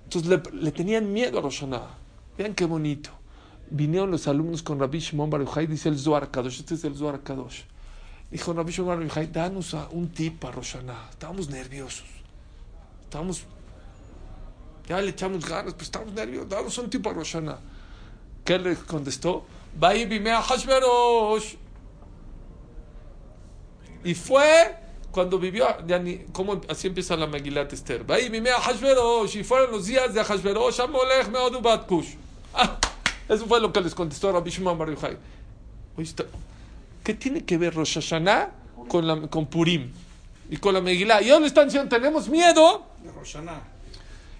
Entonces 0.04 0.40
le, 0.52 0.72
tenían 0.72 1.12
miedo 1.12 1.38
a 1.38 1.42
Rosh 1.42 1.60
Hashanah. 1.60 1.88
Vean 2.36 2.54
qué 2.54 2.64
bonito. 2.66 3.10
Vinieron 3.70 4.10
los 4.10 4.28
alumnos 4.28 4.62
con 4.62 4.78
Rabbi 4.78 4.98
Shimon 4.98 5.30
Bar 5.30 5.44
Yochai, 5.44 5.66
dice 5.66 5.88
el 5.88 5.98
Zohar 5.98 6.30
Kadosh, 6.30 6.60
este 6.60 6.74
es 6.74 6.84
el 6.84 6.94
Zohar 6.96 7.22
Kadosh. 7.22 7.62
Dijo 8.30 8.52
Rabbi 8.52 8.70
Shimon 8.72 8.88
Bar 8.98 9.06
Yochai, 9.06 9.26
danos 9.32 9.72
a- 9.74 9.88
un 9.92 10.08
tip 10.10 10.38
para 10.40 10.56
Rosh 10.56 10.72
Hashanah. 10.74 11.08
Estábamos 11.10 11.48
nerviosos. 11.48 12.04
Estábamos 13.04 13.44
ya 14.88 15.00
le 15.00 15.10
echamos 15.10 15.48
ganas, 15.48 15.74
pues 15.74 15.84
estamos 15.84 16.12
nerviosos, 16.12 16.48
damos 16.48 16.76
un 16.76 16.90
tipo 16.90 17.08
a 17.08 17.12
Roshana. 17.12 17.58
¿Qué 18.44 18.58
le 18.58 18.74
contestó? 18.74 19.46
Vai 19.78 20.04
bimea 20.06 20.42
Hashverosh. 20.42 21.54
Y 24.04 24.14
fue 24.14 24.76
cuando 25.12 25.38
vivió, 25.38 25.66
¿cómo, 26.32 26.60
así 26.68 26.88
empieza 26.88 27.16
la 27.16 27.26
Megilat 27.26 27.72
Esther. 27.72 28.04
Y 28.22 29.44
fueron 29.44 29.70
los 29.70 29.86
días 29.86 30.12
de 30.14 30.24
Hashverosh, 30.24 30.80
Amolech 30.80 31.28
Meodu 31.30 31.60
Batkush. 31.60 32.14
Ah, 32.54 32.78
eso 33.28 33.46
fue 33.46 33.60
lo 33.60 33.72
que 33.72 33.80
les 33.80 33.94
contestó 33.94 34.32
Rabbi 34.32 34.50
Shimon 34.50 34.76
Bar 34.76 34.90
Yochai. 34.90 35.16
¿Qué 37.04 37.14
tiene 37.14 37.44
que 37.44 37.58
ver 37.58 37.74
Rosh 37.74 37.94
Hashanah 37.94 38.50
con, 38.88 39.06
la, 39.06 39.20
con 39.28 39.46
Purim? 39.46 39.92
Y 40.50 40.56
con 40.56 40.74
la 40.74 40.80
Megillah. 40.80 41.22
Y 41.22 41.26
ellos 41.26 41.40
le 41.40 41.46
están 41.46 41.66
diciendo, 41.66 41.88
tenemos 41.88 42.28
miedo. 42.28 42.86
De 43.02 43.10
Roshaná. 43.12 43.60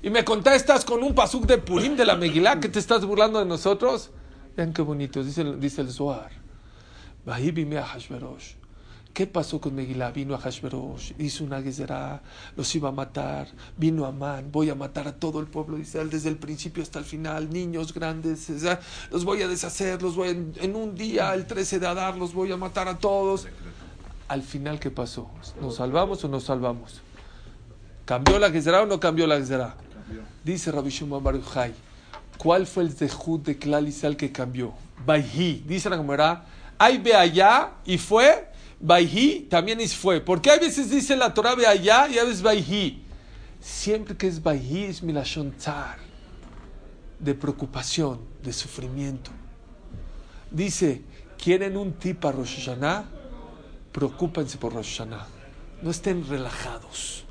Y 0.02 0.10
me 0.10 0.24
contestas 0.24 0.84
con 0.84 1.02
un 1.02 1.14
pasuk 1.14 1.46
de 1.46 1.58
Purim 1.58 1.96
de 1.96 2.04
la 2.04 2.16
Megilá 2.16 2.60
que 2.60 2.68
te 2.68 2.78
estás 2.78 3.04
burlando 3.04 3.38
de 3.38 3.44
nosotros. 3.46 4.10
Vean 4.56 4.72
qué 4.72 4.82
bonito, 4.82 5.22
dice, 5.22 5.42
el- 5.42 5.60
dice 5.60 5.80
el 5.80 5.90
Zohar. 5.90 6.30
Vahí 7.24 7.50
bime 7.50 7.78
a 7.78 7.86
Hashverosh. 7.86 8.54
¿Qué 9.12 9.26
pasó 9.26 9.60
con 9.60 9.74
Megilá? 9.74 10.10
Vino 10.10 10.34
a 10.34 10.38
Hashverosh, 10.38 11.12
hizo 11.18 11.44
una 11.44 11.60
gezerá, 11.60 12.22
los 12.56 12.74
iba 12.74 12.88
a 12.88 12.92
matar. 12.92 13.46
Vino 13.76 14.06
Amán, 14.06 14.50
voy 14.50 14.70
a 14.70 14.74
matar 14.74 15.06
a 15.06 15.12
todo 15.12 15.38
el 15.40 15.46
pueblo 15.46 15.76
de 15.76 15.82
Israel 15.82 16.08
desde 16.08 16.30
el 16.30 16.36
principio 16.36 16.82
hasta 16.82 16.98
el 16.98 17.04
final. 17.04 17.50
Niños 17.50 17.92
grandes, 17.92 18.48
los 19.10 19.24
voy 19.26 19.42
a 19.42 19.48
deshacer, 19.48 20.00
los 20.00 20.16
voy 20.16 20.28
a- 20.28 20.62
en, 20.64 20.74
un 20.76 20.94
día, 20.94 21.34
el 21.34 21.46
13 21.46 21.78
de 21.78 21.86
Adar, 21.86 22.16
los 22.16 22.32
voy 22.32 22.52
a 22.52 22.56
matar 22.56 22.88
a 22.88 22.96
todos. 22.96 23.46
Al 24.28 24.42
final, 24.42 24.80
¿qué 24.80 24.90
pasó? 24.90 25.28
¿Nos 25.60 25.76
salvamos 25.76 26.24
o 26.24 26.28
nos 26.28 26.44
salvamos? 26.44 27.02
¿Cambió 28.06 28.38
la 28.38 28.50
gezerá 28.50 28.82
o 28.82 28.86
no 28.86 28.98
cambió 28.98 29.26
la 29.26 29.36
gezerá? 29.36 29.74
Dice 30.42 30.72
Rabbi 30.72 30.88
Shimon 30.90 31.22
Bar 31.22 31.36
Yochai, 31.36 31.74
¿cuál 32.38 32.66
fue 32.66 32.82
el 32.84 32.92
zehut 32.92 33.44
de 33.44 33.58
Klal 33.58 33.86
Israel 33.88 34.16
que 34.16 34.32
cambió? 34.32 34.72
Baihi, 35.04 35.64
dice 35.66 35.90
la 35.90 35.96
Gemara, 35.98 36.44
hay 36.78 36.98
ve 36.98 37.14
allá 37.14 37.72
y 37.84 37.98
fue, 37.98 38.48
Baihi 38.82 39.46
también 39.48 39.80
es 39.80 39.94
fue. 39.96 40.20
Porque 40.20 40.50
hay 40.50 40.58
veces 40.58 40.90
dice 40.90 41.16
la 41.16 41.32
Torah 41.32 41.54
ve 41.54 41.66
allá 41.66 42.08
y 42.08 42.18
a 42.18 42.24
veces 42.24 42.42
Baihi. 42.42 43.02
Siempre 43.60 44.16
que 44.16 44.26
es 44.26 44.42
Baihi 44.42 44.84
es 44.84 45.02
milashon 45.02 45.52
tzar, 45.52 45.98
de 47.20 47.34
preocupación, 47.34 48.20
de 48.42 48.52
sufrimiento. 48.52 49.30
Dice, 50.50 51.02
¿quieren 51.42 51.76
un 51.76 51.92
tip 51.92 52.24
a 52.24 52.32
Rosh 52.32 52.56
Hashanah? 52.56 53.04
Preocúpense 53.92 54.58
por 54.58 54.74
Rosh 54.74 54.98
Hashanah. 54.98 55.26
No 55.80 55.90
estén 55.90 56.28
relajados. 56.28 57.24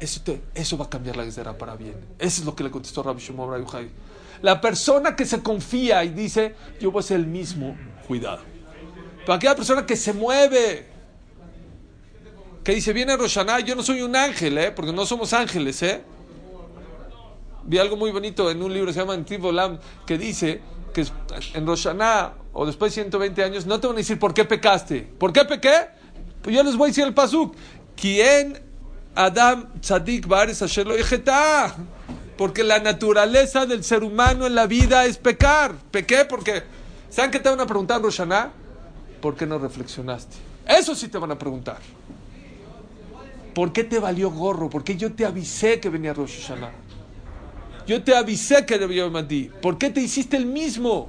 Eso, 0.00 0.20
te- 0.22 0.42
eso 0.54 0.78
va 0.78 0.86
a 0.86 0.90
cambiar 0.90 1.16
la 1.16 1.24
Gezerá 1.24 1.58
para 1.58 1.76
bien. 1.76 1.94
Eso 2.18 2.40
es 2.40 2.44
lo 2.46 2.54
que 2.54 2.64
le 2.64 2.70
contestó 2.70 3.02
Rabbi 3.02 3.20
Shimon 3.20 3.50
Bar. 3.50 3.84
La 4.42 4.60
persona 4.60 5.16
que 5.16 5.24
se 5.26 5.42
confía 5.42 6.04
y 6.04 6.10
dice, 6.10 6.54
yo 6.80 6.90
voy 6.90 7.00
a 7.00 7.02
ser 7.02 7.20
el 7.20 7.26
mismo, 7.26 7.76
cuidado. 8.06 8.42
Pero 9.24 9.34
aquella 9.34 9.56
persona 9.56 9.86
que 9.86 9.96
se 9.96 10.12
mueve, 10.12 10.86
que 12.62 12.74
dice, 12.74 12.92
viene 12.92 13.16
Roshaná, 13.16 13.60
yo 13.60 13.74
no 13.74 13.82
soy 13.82 14.02
un 14.02 14.14
ángel, 14.14 14.58
¿eh? 14.58 14.70
porque 14.70 14.92
no 14.92 15.06
somos 15.06 15.32
ángeles. 15.32 15.82
¿eh? 15.82 16.02
Vi 17.64 17.78
algo 17.78 17.96
muy 17.96 18.10
bonito 18.10 18.50
en 18.50 18.62
un 18.62 18.72
libro 18.72 18.88
que 18.88 18.92
se 18.92 19.00
llama 19.00 19.14
Antiv 19.14 19.44
Olam, 19.44 19.78
que 20.06 20.18
dice 20.18 20.60
que 20.92 21.06
en 21.54 21.66
Roshaná 21.66 22.34
o 22.52 22.66
después 22.66 22.94
de 22.94 23.02
120 23.02 23.42
años 23.42 23.66
no 23.66 23.80
te 23.80 23.86
van 23.86 23.96
a 23.96 23.98
decir 23.98 24.18
por 24.18 24.34
qué 24.34 24.44
pecaste. 24.44 25.00
¿Por 25.18 25.32
qué 25.32 25.44
pequé? 25.44 25.88
Pues 26.42 26.54
yo 26.54 26.62
les 26.62 26.76
voy 26.76 26.86
a 26.86 26.90
decir 26.90 27.04
el 27.04 27.14
pasuk. 27.14 27.54
¿Quién 27.96 28.60
Adam 29.14 29.72
Tzadik 29.80 30.26
Bares 30.26 30.60
Asher 30.60 30.86
lo? 30.86 30.94
Porque 32.36 32.64
la 32.64 32.78
naturaleza 32.78 33.64
del 33.64 33.84
ser 33.84 34.04
humano 34.04 34.46
en 34.46 34.54
la 34.54 34.66
vida 34.66 35.06
es 35.06 35.16
pecar. 35.18 35.74
¿Pequé? 35.90 36.24
Porque, 36.24 36.62
¿saben 37.08 37.30
qué 37.30 37.40
te 37.40 37.48
van 37.48 37.60
a 37.60 37.66
preguntar 37.66 38.02
Roshaná? 38.02 38.52
¿Por 39.24 39.36
qué 39.36 39.46
no 39.46 39.58
reflexionaste? 39.58 40.36
Eso 40.68 40.94
sí 40.94 41.08
te 41.08 41.16
van 41.16 41.30
a 41.30 41.38
preguntar. 41.38 41.78
¿Por 43.54 43.72
qué 43.72 43.82
te 43.82 43.98
valió 43.98 44.30
gorro? 44.30 44.68
Porque 44.68 44.98
yo 44.98 45.14
te 45.14 45.24
avisé 45.24 45.80
que 45.80 45.88
venía 45.88 46.12
Rosh 46.12 46.42
Hashanah. 46.42 46.72
Yo 47.86 48.04
te 48.04 48.14
avisé 48.14 48.66
que 48.66 48.78
debía 48.78 49.08
Madí. 49.08 49.50
¿Por 49.62 49.78
qué 49.78 49.88
te 49.88 50.02
hiciste 50.02 50.36
el 50.36 50.44
mismo? 50.44 51.08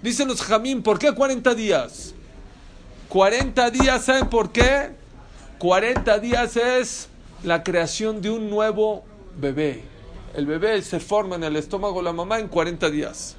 Dicen 0.00 0.28
Jamín, 0.36 0.84
¿por 0.84 1.00
qué 1.00 1.10
40 1.10 1.56
días? 1.56 2.14
40 3.08 3.70
días, 3.70 4.04
¿saben 4.04 4.28
por 4.28 4.52
qué? 4.52 4.90
40 5.58 6.20
días 6.20 6.56
es 6.56 7.08
la 7.42 7.64
creación 7.64 8.22
de 8.22 8.30
un 8.30 8.48
nuevo 8.48 9.02
bebé. 9.40 9.82
El 10.36 10.46
bebé 10.46 10.82
se 10.82 11.00
forma 11.00 11.34
en 11.34 11.42
el 11.42 11.56
estómago 11.56 11.96
de 11.96 12.04
la 12.04 12.12
mamá 12.12 12.38
en 12.38 12.46
40 12.46 12.90
días. 12.90 13.34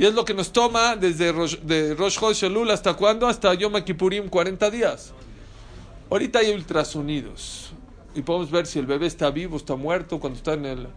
Y 0.00 0.06
es 0.06 0.14
lo 0.14 0.24
que 0.24 0.32
nos 0.32 0.50
toma 0.50 0.96
desde 0.96 1.30
Rosh, 1.30 1.58
de 1.58 1.94
Rosh 1.94 2.42
Elul 2.42 2.70
hasta 2.70 2.94
cuándo? 2.94 3.28
Hasta 3.28 3.52
Yom 3.52 3.74
Kippurim, 3.84 4.30
40 4.30 4.70
días. 4.70 5.12
Ahorita 6.08 6.38
hay 6.38 6.52
ultrasonidos 6.52 7.72
y 8.14 8.22
podemos 8.22 8.50
ver 8.50 8.66
si 8.66 8.78
el 8.78 8.86
bebé 8.86 9.06
está 9.06 9.30
vivo, 9.30 9.58
está 9.58 9.76
muerto, 9.76 10.18
cuando 10.18 10.38
está 10.38 10.54
en 10.54 10.64
el... 10.64 10.88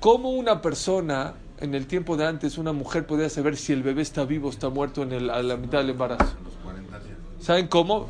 ¿Cómo 0.00 0.30
una 0.30 0.60
persona, 0.60 1.34
en 1.60 1.76
el 1.76 1.86
tiempo 1.86 2.16
de 2.16 2.26
antes, 2.26 2.58
una 2.58 2.72
mujer 2.72 3.06
podía 3.06 3.30
saber 3.30 3.56
si 3.56 3.72
el 3.72 3.84
bebé 3.84 4.02
está 4.02 4.24
vivo 4.24 4.48
o 4.48 4.50
está 4.50 4.68
muerto 4.68 5.04
en 5.04 5.12
el, 5.12 5.30
a 5.30 5.40
la 5.40 5.56
mitad 5.56 5.78
del 5.78 5.90
embarazo? 5.90 6.34
¿Saben 7.40 7.68
cómo? 7.68 8.08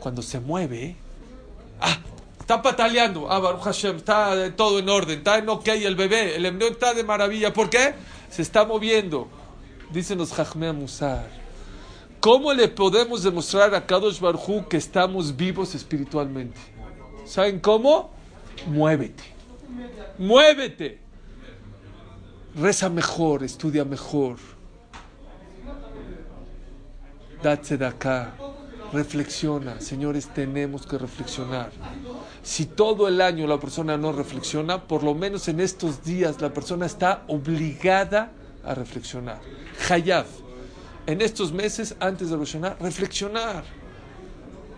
Cuando 0.00 0.22
se 0.22 0.40
mueve, 0.40 0.96
ah, 1.80 1.98
está 2.40 2.60
pataleando, 2.60 3.30
ah, 3.30 3.38
Baruch 3.38 3.62
Hashem, 3.62 3.94
está 3.98 4.56
todo 4.56 4.80
en 4.80 4.88
orden, 4.88 5.18
está 5.18 5.38
en 5.38 5.48
ok 5.48 5.68
el 5.68 5.94
bebé, 5.94 6.34
el 6.34 6.46
embrión 6.46 6.72
está 6.72 6.94
de 6.94 7.04
maravilla, 7.04 7.52
¿por 7.52 7.70
qué? 7.70 7.94
Se 8.28 8.42
está 8.42 8.64
moviendo, 8.64 9.28
dicen 9.92 10.18
los 10.18 10.32
Jajmea 10.32 10.72
Musar. 10.72 11.28
¿Cómo 12.20 12.52
le 12.52 12.68
podemos 12.68 13.22
demostrar 13.22 13.74
a 13.74 13.84
Kadosh 13.84 14.20
Barhu 14.20 14.66
que 14.68 14.76
estamos 14.76 15.36
vivos 15.36 15.74
espiritualmente? 15.74 16.60
¿Saben 17.24 17.58
cómo? 17.58 18.10
Muévete. 18.66 19.24
Muévete. 20.18 21.00
Reza 22.54 22.88
mejor, 22.88 23.42
estudia 23.42 23.84
mejor. 23.84 24.36
Date 27.42 27.76
de 27.76 27.86
acá. 27.86 28.34
Reflexiona. 28.92 29.80
Señores, 29.80 30.28
tenemos 30.28 30.86
que 30.86 30.98
reflexionar. 30.98 31.70
Si 32.42 32.66
todo 32.66 33.08
el 33.08 33.20
año 33.20 33.46
la 33.46 33.58
persona 33.58 33.96
no 33.96 34.12
reflexiona, 34.12 34.82
por 34.86 35.02
lo 35.02 35.14
menos 35.14 35.48
en 35.48 35.60
estos 35.60 36.04
días 36.04 36.40
la 36.40 36.52
persona 36.52 36.86
está 36.86 37.24
obligada 37.26 38.32
a 38.64 38.74
reflexionar. 38.74 39.40
Hayaf. 39.88 40.26
En 41.06 41.20
estos 41.20 41.52
meses, 41.52 41.96
antes 42.00 42.30
de 42.30 42.36
reflexionar, 42.36 42.76
reflexionar. 42.80 43.64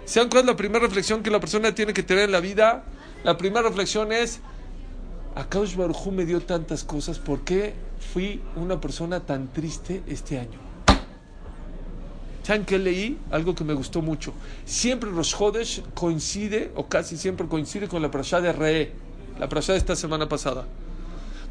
¿Saben 0.04 0.28
cuál 0.28 0.42
es 0.42 0.46
la 0.46 0.56
primera 0.56 0.80
reflexión 0.80 1.22
que 1.22 1.30
la 1.30 1.40
persona 1.40 1.74
tiene 1.74 1.92
que 1.92 2.02
tener 2.02 2.24
en 2.24 2.32
la 2.32 2.40
vida? 2.40 2.84
La 3.24 3.36
primera 3.36 3.62
reflexión 3.62 4.12
es, 4.12 4.40
Akaush 5.34 5.76
Baruj 5.76 6.08
me 6.08 6.24
dio 6.24 6.40
tantas 6.40 6.84
cosas, 6.84 7.18
¿por 7.18 7.40
qué 7.40 7.74
fui 8.12 8.42
una 8.56 8.80
persona 8.80 9.20
tan 9.20 9.52
triste 9.52 10.02
este 10.06 10.38
año? 10.38 10.64
¿Saben 12.42 12.66
qué 12.66 12.78
leí? 12.78 13.18
Algo 13.30 13.54
que 13.54 13.64
me 13.64 13.72
gustó 13.72 14.02
mucho. 14.02 14.34
Siempre 14.66 15.10
Rosh 15.10 15.34
Hodesh 15.38 15.82
coincide, 15.94 16.72
o 16.76 16.86
casi 16.86 17.16
siempre 17.16 17.48
coincide 17.48 17.88
con 17.88 18.02
la 18.02 18.10
parashá 18.10 18.42
de 18.42 18.52
Re, 18.52 18.92
la 19.38 19.48
parashá 19.48 19.72
de 19.72 19.78
esta 19.78 19.96
semana 19.96 20.28
pasada. 20.28 20.66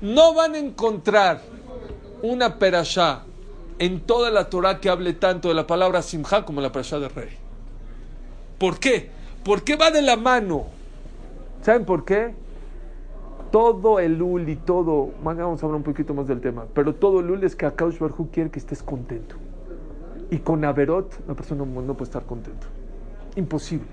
No 0.01 0.35
van 0.35 0.53
a 0.53 0.59
encontrar 0.59 1.41
una 2.23 2.57
parashá 2.57 3.23
en 3.79 3.99
toda 3.99 4.31
la 4.31 4.49
Torah 4.49 4.79
que 4.79 4.89
hable 4.89 5.13
tanto 5.13 5.49
de 5.49 5.53
la 5.53 5.67
palabra 5.67 6.01
Simha 6.01 6.45
como 6.45 6.61
la 6.61 6.71
parashá 6.71 6.97
de 6.97 7.09
Re. 7.09 7.29
¿Por 8.57 8.79
qué? 8.79 9.11
¿Por 9.43 9.63
qué 9.63 9.75
va 9.75 9.91
de 9.91 10.01
la 10.01 10.15
mano? 10.15 10.67
¿Saben 11.61 11.85
por 11.85 12.05
qué? 12.05 12.33
Todo 13.51 13.99
el 13.99 14.17
Lul 14.17 14.47
y 14.47 14.55
todo, 14.55 15.11
vamos 15.21 15.61
a 15.61 15.65
hablar 15.65 15.77
un 15.77 15.83
poquito 15.83 16.13
más 16.13 16.25
del 16.27 16.39
tema, 16.39 16.65
pero 16.73 16.95
todo 16.95 17.19
el 17.19 17.27
Lul 17.27 17.43
es 17.43 17.57
que 17.57 17.65
Akaush 17.65 17.99
Barhu 17.99 18.29
quiere 18.31 18.49
que 18.49 18.57
estés 18.57 18.81
contento. 18.81 19.35
Y 20.31 20.39
con 20.39 20.63
Averot, 20.63 21.27
la 21.27 21.35
persona 21.35 21.65
no, 21.65 21.81
no 21.81 21.93
puede 21.93 22.05
estar 22.05 22.23
contento. 22.23 22.67
Imposible. 23.35 23.85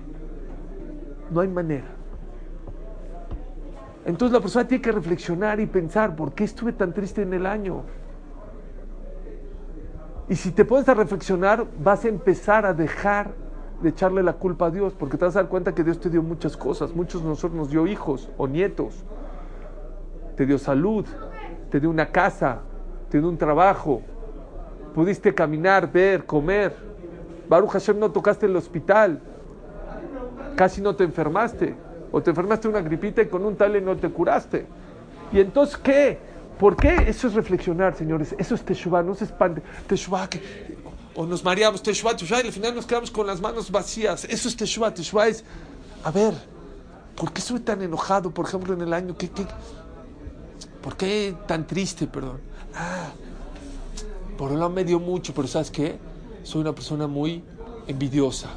No 1.29 1.41
hay 1.41 1.49
manera. 1.49 1.85
Entonces 4.05 4.33
la 4.33 4.39
persona 4.39 4.67
tiene 4.67 4.81
que 4.81 4.91
reflexionar 4.91 5.59
y 5.59 5.65
pensar, 5.65 6.15
¿por 6.15 6.33
qué 6.33 6.45
estuve 6.45 6.71
tan 6.71 6.93
triste 6.93 7.21
en 7.21 7.33
el 7.33 7.45
año? 7.45 7.83
Y 10.31 10.37
si 10.37 10.51
te 10.51 10.63
pones 10.63 10.87
a 10.87 10.93
reflexionar, 10.93 11.67
vas 11.83 12.05
a 12.05 12.07
empezar 12.07 12.65
a 12.65 12.73
dejar 12.73 13.31
de 13.81 13.89
echarle 13.89 14.23
la 14.23 14.31
culpa 14.31 14.67
a 14.67 14.71
Dios, 14.71 14.93
porque 14.97 15.17
te 15.17 15.25
vas 15.25 15.35
a 15.35 15.41
dar 15.41 15.49
cuenta 15.49 15.75
que 15.75 15.83
Dios 15.83 15.99
te 15.99 16.09
dio 16.09 16.23
muchas 16.23 16.55
cosas. 16.55 16.95
Muchos 16.95 17.21
de 17.21 17.27
nosotros 17.27 17.51
nos 17.51 17.69
dio 17.69 17.85
hijos 17.85 18.29
o 18.37 18.47
nietos. 18.47 19.03
Te 20.37 20.45
dio 20.45 20.57
salud, 20.57 21.05
te 21.69 21.81
dio 21.81 21.89
una 21.89 22.13
casa, 22.13 22.59
te 23.09 23.19
dio 23.19 23.27
un 23.27 23.37
trabajo, 23.37 24.03
pudiste 24.95 25.35
caminar, 25.35 25.91
ver, 25.91 26.25
comer. 26.25 26.77
Baruch 27.49 27.71
Hashem 27.71 27.99
no 27.99 28.09
tocaste 28.09 28.45
el 28.45 28.55
hospital, 28.55 29.19
casi 30.55 30.81
no 30.81 30.95
te 30.95 31.03
enfermaste, 31.03 31.75
o 32.09 32.21
te 32.21 32.29
enfermaste 32.29 32.69
una 32.69 32.79
gripita 32.79 33.21
y 33.21 33.25
con 33.25 33.43
un 33.43 33.57
tal 33.57 33.83
no 33.83 33.97
te 33.97 34.09
curaste. 34.09 34.65
¿Y 35.33 35.41
entonces 35.41 35.75
qué? 35.75 36.30
¿Por 36.61 36.75
qué? 36.75 36.93
Eso 37.07 37.27
es 37.27 37.33
reflexionar, 37.33 37.97
señores. 37.97 38.35
Eso 38.37 38.53
es 38.53 38.63
Teshuvah, 38.63 39.01
no 39.01 39.15
se 39.15 39.23
espante. 39.23 39.63
Teshuvah, 39.87 40.29
que, 40.29 40.77
o 41.15 41.25
nos 41.25 41.43
mareamos, 41.43 41.81
Teshuvah, 41.81 42.15
Teshuvah, 42.15 42.43
y 42.43 42.47
al 42.49 42.53
final 42.53 42.75
nos 42.75 42.85
quedamos 42.85 43.09
con 43.09 43.25
las 43.25 43.41
manos 43.41 43.71
vacías. 43.71 44.25
Eso 44.25 44.47
es 44.47 44.55
Teshuvah. 44.55 44.93
Teshuvah 44.93 45.27
es, 45.27 45.43
a 46.03 46.11
ver, 46.11 46.35
¿por 47.15 47.33
qué 47.33 47.41
soy 47.41 47.61
tan 47.61 47.81
enojado, 47.81 48.29
por 48.29 48.45
ejemplo, 48.45 48.75
en 48.75 48.81
el 48.81 48.93
año? 48.93 49.17
¿Qué, 49.17 49.31
qué, 49.31 49.43
¿Por 50.83 50.95
qué 50.95 51.35
tan 51.47 51.65
triste, 51.65 52.05
perdón? 52.05 52.39
Ah, 52.75 53.09
por 54.37 54.51
lo 54.51 54.69
me 54.69 54.83
dio 54.83 54.99
mucho, 54.99 55.33
pero 55.33 55.47
¿sabes 55.47 55.71
qué? 55.71 55.97
Soy 56.43 56.61
una 56.61 56.75
persona 56.75 57.07
muy 57.07 57.43
envidiosa. 57.87 58.49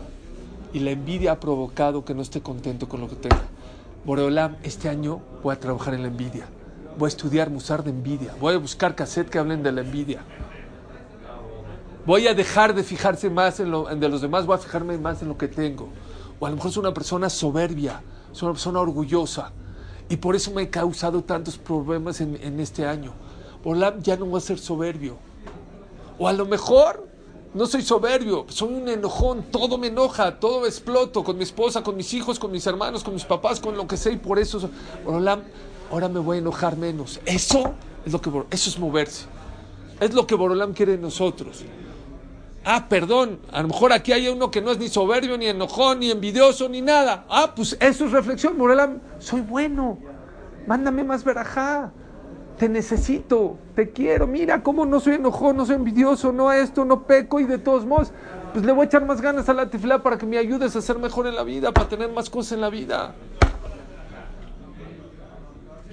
Y 0.75 0.81
la 0.81 0.91
envidia 0.91 1.33
ha 1.33 1.41
provocado 1.41 2.05
que 2.05 2.13
no 2.13 2.21
esté 2.21 2.43
contento 2.43 2.87
con 2.87 3.01
lo 3.01 3.09
que 3.09 3.17
tenga. 3.17 3.45
Boreolam, 4.05 4.57
este 4.63 4.91
año 4.91 5.23
voy 5.43 5.55
a 5.55 5.59
trabajar 5.59 5.95
en 5.95 6.03
la 6.03 6.09
envidia. 6.09 6.47
Voy 6.97 7.07
a 7.07 7.09
estudiar 7.09 7.51
musar 7.51 7.83
de 7.83 7.91
envidia. 7.91 8.35
Voy 8.41 8.55
a 8.55 8.59
buscar 8.59 8.95
cassette 8.95 9.29
que 9.29 9.39
hablen 9.39 9.63
de 9.63 9.73
la 9.73 9.81
envidia. 9.81 10.23
Voy 12.07 12.29
a 12.29 12.35
dejar 12.35 12.75
de 12.75 12.85
fijarse 12.85 13.31
más 13.31 13.61
en 13.61 13.71
lo 13.71 13.85
de 13.85 14.09
los 14.09 14.21
demás, 14.21 14.45
voy 14.45 14.57
a 14.57 14.59
fijarme 14.59 14.99
más 14.99 15.23
en 15.23 15.29
lo 15.29 15.39
que 15.39 15.49
tengo. 15.49 15.89
O 16.39 16.47
a 16.47 16.51
lo 16.51 16.57
mejor 16.57 16.71
soy 16.71 16.81
una 16.83 16.93
persona 16.93 17.31
soberbia, 17.31 18.03
soy 18.33 18.47
una 18.47 18.55
persona 18.55 18.81
orgullosa. 18.81 19.53
Y 20.11 20.17
por 20.17 20.37
eso 20.37 20.51
me 20.51 20.63
he 20.63 20.71
causado 20.71 21.25
tantos 21.25 21.57
problemas 21.57 22.21
en, 22.21 22.61
este 22.61 22.85
año. 22.85 23.15
Boreolam, 23.65 24.03
ya 24.03 24.17
no 24.17 24.27
voy 24.27 24.39
a 24.39 24.41
ser 24.43 24.59
soberbio. 24.59 25.17
O 26.19 26.29
a 26.29 26.33
lo 26.35 26.45
mejor 26.45 27.09
no 27.55 27.67
soy 27.67 27.81
soberbio, 27.83 28.45
soy 28.49 28.75
un 28.75 28.89
enojón, 28.89 29.45
todo 29.45 29.79
me 29.79 29.87
enoja, 29.87 30.39
todo 30.39 30.67
exploto 30.67 31.25
con 31.25 31.39
mi 31.39 31.45
esposa, 31.45 31.83
con 31.83 31.97
mis 31.97 32.13
hijos, 32.13 32.39
con 32.39 32.53
mis 32.53 32.67
hermanos, 32.67 33.03
con 33.03 33.15
mis 33.15 33.25
papás, 33.25 33.61
con 33.61 33.77
lo 33.77 33.87
que 33.87 33.97
sé 33.97 34.13
y 34.13 34.17
por 34.17 34.39
eso, 34.39 34.69
Borolam, 35.05 35.43
ahora 35.91 36.09
me 36.09 36.21
voy 36.21 36.37
a 36.37 36.41
enojar 36.41 36.77
menos. 36.77 37.21
Eso 37.27 37.75
es 38.05 38.13
lo 38.13 38.21
que 38.21 38.31
eso 38.51 38.71
es 38.71 38.79
moverse. 38.79 39.27
Es 40.01 40.13
lo 40.13 40.27
que 40.27 40.35
Borolam 40.35 40.73
quiere 40.73 40.93
de 40.93 40.99
nosotros. 40.99 41.65
Ah, 42.65 42.87
perdón, 42.89 43.41
a 43.53 43.63
lo 43.63 43.69
mejor 43.69 43.93
aquí 43.93 44.13
hay 44.13 44.27
uno 44.29 44.51
que 44.51 44.63
no 44.63 44.71
es 44.71 44.79
ni 44.79 44.89
soberbio, 44.89 45.37
ni 45.37 45.47
enojón, 45.47 46.01
ni 46.01 46.11
envidioso, 46.11 46.69
ni 46.69 46.81
nada. 46.81 47.27
Ah, 47.29 47.53
pues 47.55 47.77
eso 47.81 48.07
es 48.07 48.13
reflexión, 48.13 48.57
Borolam, 48.57 49.01
soy 49.19 49.43
bueno. 49.43 49.99
Mándame 50.67 51.05
más 51.05 51.25
verajá 51.25 51.93
te 52.59 52.69
necesito, 52.69 53.59
te 53.75 53.91
quiero, 53.91 54.27
mira 54.27 54.63
cómo 54.63 54.87
no 54.87 55.01
soy 55.01 55.15
enojón, 55.15 55.57
no 55.57 55.67
soy 55.67 55.77
envidioso, 55.77 56.33
no 56.33 56.53
esto, 56.53 56.85
no 56.85 57.03
peco 57.03 57.41
y 57.41 57.45
de 57.45 57.59
todos 57.59 57.85
modos, 57.85 58.13
pues 58.53 58.65
le 58.65 58.73
voy 58.73 58.83
a 58.83 58.87
echar 58.87 59.05
más 59.05 59.21
ganas 59.21 59.49
a 59.49 59.55
la 59.55 59.69
tifla 59.69 60.03
para 60.03 60.19
que 60.19 60.27
me 60.27 60.39
ayudes 60.39 60.77
a 60.77 60.81
ser 60.81 60.99
mejor 60.99 61.27
en 61.27 61.35
la 61.35 61.43
vida, 61.43 61.73
para 61.73 61.89
tener 61.89 62.13
más 62.13 62.31
cosas 62.31 62.53
en 62.53 62.61
la 62.61 62.71
vida. 62.71 63.15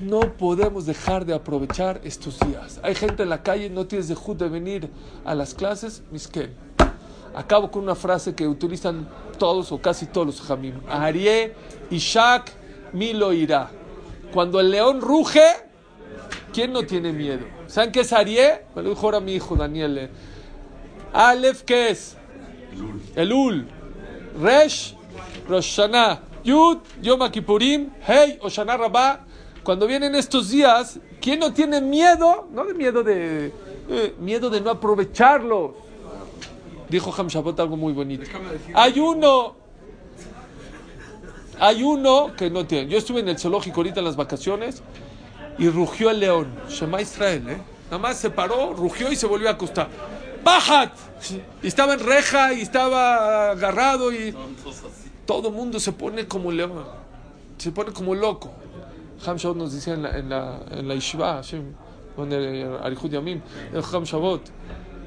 No 0.01 0.19
podemos 0.33 0.85
dejar 0.85 1.25
de 1.25 1.33
aprovechar 1.33 2.01
estos 2.03 2.39
días. 2.39 2.79
Hay 2.83 2.95
gente 2.95 3.23
en 3.23 3.29
la 3.29 3.43
calle, 3.43 3.69
no 3.69 3.85
tienes 3.85 4.07
de 4.07 4.15
de 4.15 4.49
venir 4.49 4.89
a 5.23 5.35
las 5.35 5.53
clases, 5.53 6.01
misken. 6.11 6.53
Acabo 7.35 7.69
con 7.69 7.83
una 7.83 7.95
frase 7.95 8.33
que 8.33 8.47
utilizan 8.47 9.07
todos 9.37 9.71
o 9.71 9.79
casi 9.79 10.07
todos 10.07 10.27
los 10.27 10.41
jamim. 10.41 10.73
Arié, 10.89 11.53
Ishak, 11.91 12.51
Milo 12.93 13.31
irá. 13.31 13.69
Cuando 14.33 14.59
el 14.59 14.71
león 14.71 15.01
ruge, 15.01 15.45
¿Quién 16.53 16.73
no 16.73 16.83
tiene 16.83 17.13
miedo? 17.13 17.45
¿Saben 17.67 17.93
qué 17.93 18.01
es 18.01 18.11
Arié? 18.11 18.65
Me 18.75 18.81
lo 18.81 18.89
dijo 18.89 19.05
ahora 19.05 19.21
mi 19.21 19.33
hijo 19.33 19.55
Daniel. 19.55 20.09
Aleph, 21.13 21.61
¿qué 21.61 21.91
es? 21.91 22.17
El 23.15 23.31
Ul. 23.31 23.67
Resh, 24.41 24.95
Rosh 25.47 25.77
Hashanah. 25.77 26.19
Yud, 26.43 26.79
Yom 27.01 27.29
Kippurim, 27.29 27.91
Hey, 28.01 28.39
Oshana 28.41 28.75
Rabbah. 28.75 29.30
Cuando 29.63 29.85
vienen 29.85 30.15
estos 30.15 30.49
días, 30.49 30.99
¿quién 31.19 31.39
no 31.39 31.53
tiene 31.53 31.81
miedo? 31.81 32.47
No 32.51 32.65
de 32.65 32.73
miedo 32.73 33.03
de... 33.03 33.53
Eh, 33.89 34.15
miedo 34.19 34.49
de 34.49 34.61
no 34.61 34.71
aprovecharlos. 34.71 35.71
Dijo 36.89 37.13
Ham 37.15 37.27
Shabbat 37.27 37.59
algo 37.59 37.77
muy 37.77 37.93
bonito. 37.93 38.23
Hay 38.73 38.99
uno... 38.99 39.55
Hay 41.59 41.83
uno 41.83 42.31
que 42.35 42.49
no 42.49 42.65
tiene. 42.65 42.89
Yo 42.89 42.97
estuve 42.97 43.19
en 43.19 43.29
el 43.29 43.37
zoológico 43.37 43.81
ahorita 43.81 43.99
en 43.99 44.05
las 44.05 44.15
vacaciones 44.15 44.81
y 45.59 45.69
rugió 45.69 46.09
el 46.09 46.19
león. 46.19 46.55
Shema 46.67 47.01
Israel, 47.01 47.47
¿eh? 47.49 47.57
Nada 47.85 47.99
más 47.99 48.17
se 48.17 48.31
paró, 48.31 48.73
rugió 48.73 49.11
y 49.11 49.15
se 49.15 49.27
volvió 49.27 49.47
a 49.47 49.51
acostar. 49.51 49.87
¡Bajat! 50.43 50.91
Y 51.61 51.67
estaba 51.67 51.93
en 51.93 51.99
reja 51.99 52.53
y 52.53 52.61
estaba 52.61 53.51
agarrado 53.51 54.11
y 54.11 54.33
todo 55.27 55.49
el 55.49 55.53
mundo 55.53 55.79
se 55.79 55.91
pone 55.91 56.27
como 56.27 56.51
león. 56.51 56.83
Se 57.59 57.71
pone 57.71 57.91
como 57.91 58.15
loco. 58.15 58.51
Ham 59.25 59.37
Shabbat 59.37 59.57
nos 59.57 59.73
decía 59.73 59.93
en 59.93 60.03
la, 60.03 60.17
en 60.17 60.29
la, 60.29 60.59
la 60.81 60.95
Yeshiva, 60.95 61.41
en 62.17 62.31
el 62.31 63.09
Yamim, 63.09 63.41
el 63.73 63.83
Ham 63.93 64.03
Shabbat. 64.03 64.41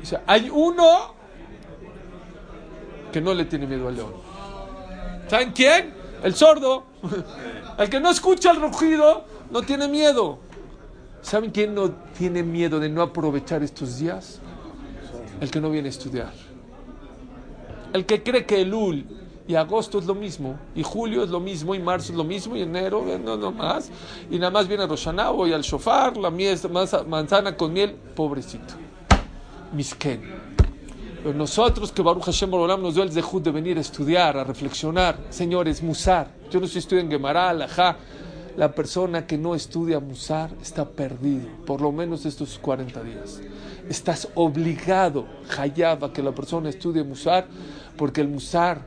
Dice, 0.00 0.20
hay 0.27 0.50
uno 0.50 1.14
que 3.12 3.20
no 3.20 3.35
le 3.35 3.44
tiene 3.44 3.66
miedo 3.66 3.88
al 3.88 3.96
león. 3.96 4.12
¿Saben 5.29 5.53
quién? 5.53 5.94
El 6.22 6.35
sordo. 6.35 6.85
El 7.79 7.90
que 7.90 7.98
no 7.98 8.11
escucha 8.11 8.53
el 8.53 8.61
rugido 8.61 9.24
no 9.50 9.62
tiene 9.62 9.88
miedo. 9.88 10.38
¿Saben 11.22 11.50
quién 11.50 11.74
no 11.74 11.90
tiene 12.16 12.44
miedo 12.44 12.79
de 12.79 12.88
no 12.88 13.03
aprovechar 13.03 13.64
estos 13.64 13.98
días? 13.98 14.38
El 15.40 15.50
que 15.50 15.61
no 15.61 15.70
viene 15.70 15.88
a 15.88 15.90
estudiar. 15.90 16.33
El 17.92 18.07
que 18.07 18.22
cree 18.22 18.46
que 18.46 18.61
el 18.61 18.72
UL 18.72 19.23
y 19.46 19.54
agosto 19.54 19.98
es 19.98 20.07
lo 20.07 20.14
mismo, 20.14 20.59
y 20.74 20.83
julio 20.83 21.22
es 21.22 21.30
lo 21.30 21.40
mismo, 21.40 21.74
y 21.74 21.78
marzo 21.78 22.12
es 22.12 22.16
lo 22.16 22.24
mismo, 22.24 22.57
y 22.57 22.62
enero 22.62 23.04
no, 23.22 23.37
no 23.37 23.52
más, 23.52 23.90
y 24.30 24.38
nada 24.38 24.50
más 24.50 24.66
viene 24.66 24.87
Roshaná, 24.87 25.30
y 25.46 25.52
al 25.52 25.62
shofar, 25.62 26.16
la 26.16 26.30
miel, 26.30 26.59
manzana 27.07 27.57
con 27.57 27.72
miel, 27.72 27.94
pobrecito. 28.14 28.74
Misken. 29.72 30.22
Pero 31.22 31.37
nosotros 31.37 31.90
que 31.90 32.02
Baruch 32.02 32.24
Hashem 32.24 32.50
Borolam 32.50 32.83
nos 32.83 32.94
dio 32.94 33.02
el 33.02 33.11
zehut 33.11 33.42
de 33.42 33.50
venir 33.50 33.78
a 33.78 33.80
estudiar, 33.80 34.37
a 34.37 34.44
reflexionar, 34.44 35.18
señores, 35.30 35.83
musar. 35.83 36.28
Yo 36.50 36.61
no 36.61 36.66
estoy 36.66 36.80
estudiando 36.80 37.14
en 37.14 37.18
Gemara, 37.18 37.48
Alajá, 37.48 37.96
La 38.57 38.72
persona 38.72 39.26
que 39.26 39.37
no 39.37 39.54
estudia 39.57 39.98
Musar 39.98 40.50
está 40.62 40.88
perdido, 40.88 41.48
por 41.66 41.80
lo 41.80 41.90
menos 41.90 42.24
estos 42.24 42.59
40 42.59 43.02
días. 43.02 43.40
Estás 43.88 44.28
obligado, 44.35 45.26
Hayab, 45.59 46.04
a 46.04 46.12
que 46.12 46.22
la 46.22 46.33
persona 46.33 46.68
estudie 46.68 47.02
Musar, 47.02 47.48
porque 47.96 48.20
el 48.20 48.28
Musar, 48.28 48.83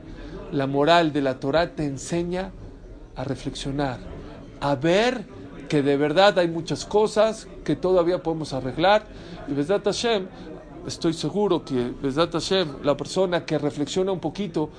la 0.52 0.66
moral 0.66 1.12
de 1.12 1.22
la 1.22 1.38
Torah, 1.38 1.74
te 1.74 1.84
enseña 1.84 2.52
a 3.16 3.24
reflexionar, 3.24 3.98
a 4.60 4.74
ver 4.74 5.24
que 5.68 5.82
de 5.82 5.96
verdad 5.96 6.38
hay 6.38 6.48
muchas 6.48 6.84
cosas 6.84 7.46
que 7.64 7.76
todavía 7.76 8.22
podemos 8.22 8.52
arreglar. 8.52 9.04
Y 9.46 9.52
Besdat 9.52 9.84
Hashem, 9.84 10.26
estoy 10.86 11.12
seguro 11.12 11.64
que 11.64 11.92
Besdat 12.02 12.32
Hashem, 12.32 12.82
la 12.82 12.96
persona 12.96 13.44
que 13.44 13.58
reflexiona 13.58 14.10
un 14.10 14.20
poquito, 14.20 14.70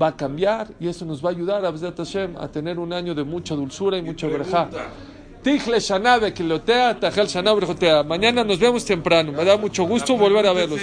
va 0.00 0.08
a 0.08 0.16
cambiar 0.16 0.68
y 0.78 0.88
eso 0.88 1.04
nos 1.04 1.24
va 1.24 1.30
a 1.30 1.32
ayudar 1.32 1.64
a 1.64 1.70
Besdat 1.70 1.96
Hashem 1.96 2.36
a 2.36 2.48
tener 2.48 2.78
un 2.78 2.92
año 2.92 3.14
de 3.14 3.24
mucha 3.24 3.54
dulzura 3.54 3.96
y 3.96 4.02
mucha 4.02 4.28
Kilotea, 6.32 6.98
Tajel 6.98 7.26
Shanabe, 7.26 7.66
Mañana 8.04 8.44
nos 8.44 8.58
vemos 8.58 8.84
temprano. 8.84 9.30
Me 9.32 9.44
da 9.44 9.58
mucho 9.58 9.84
gusto 9.84 10.16
volver 10.16 10.46
a 10.46 10.52
verlos. 10.52 10.80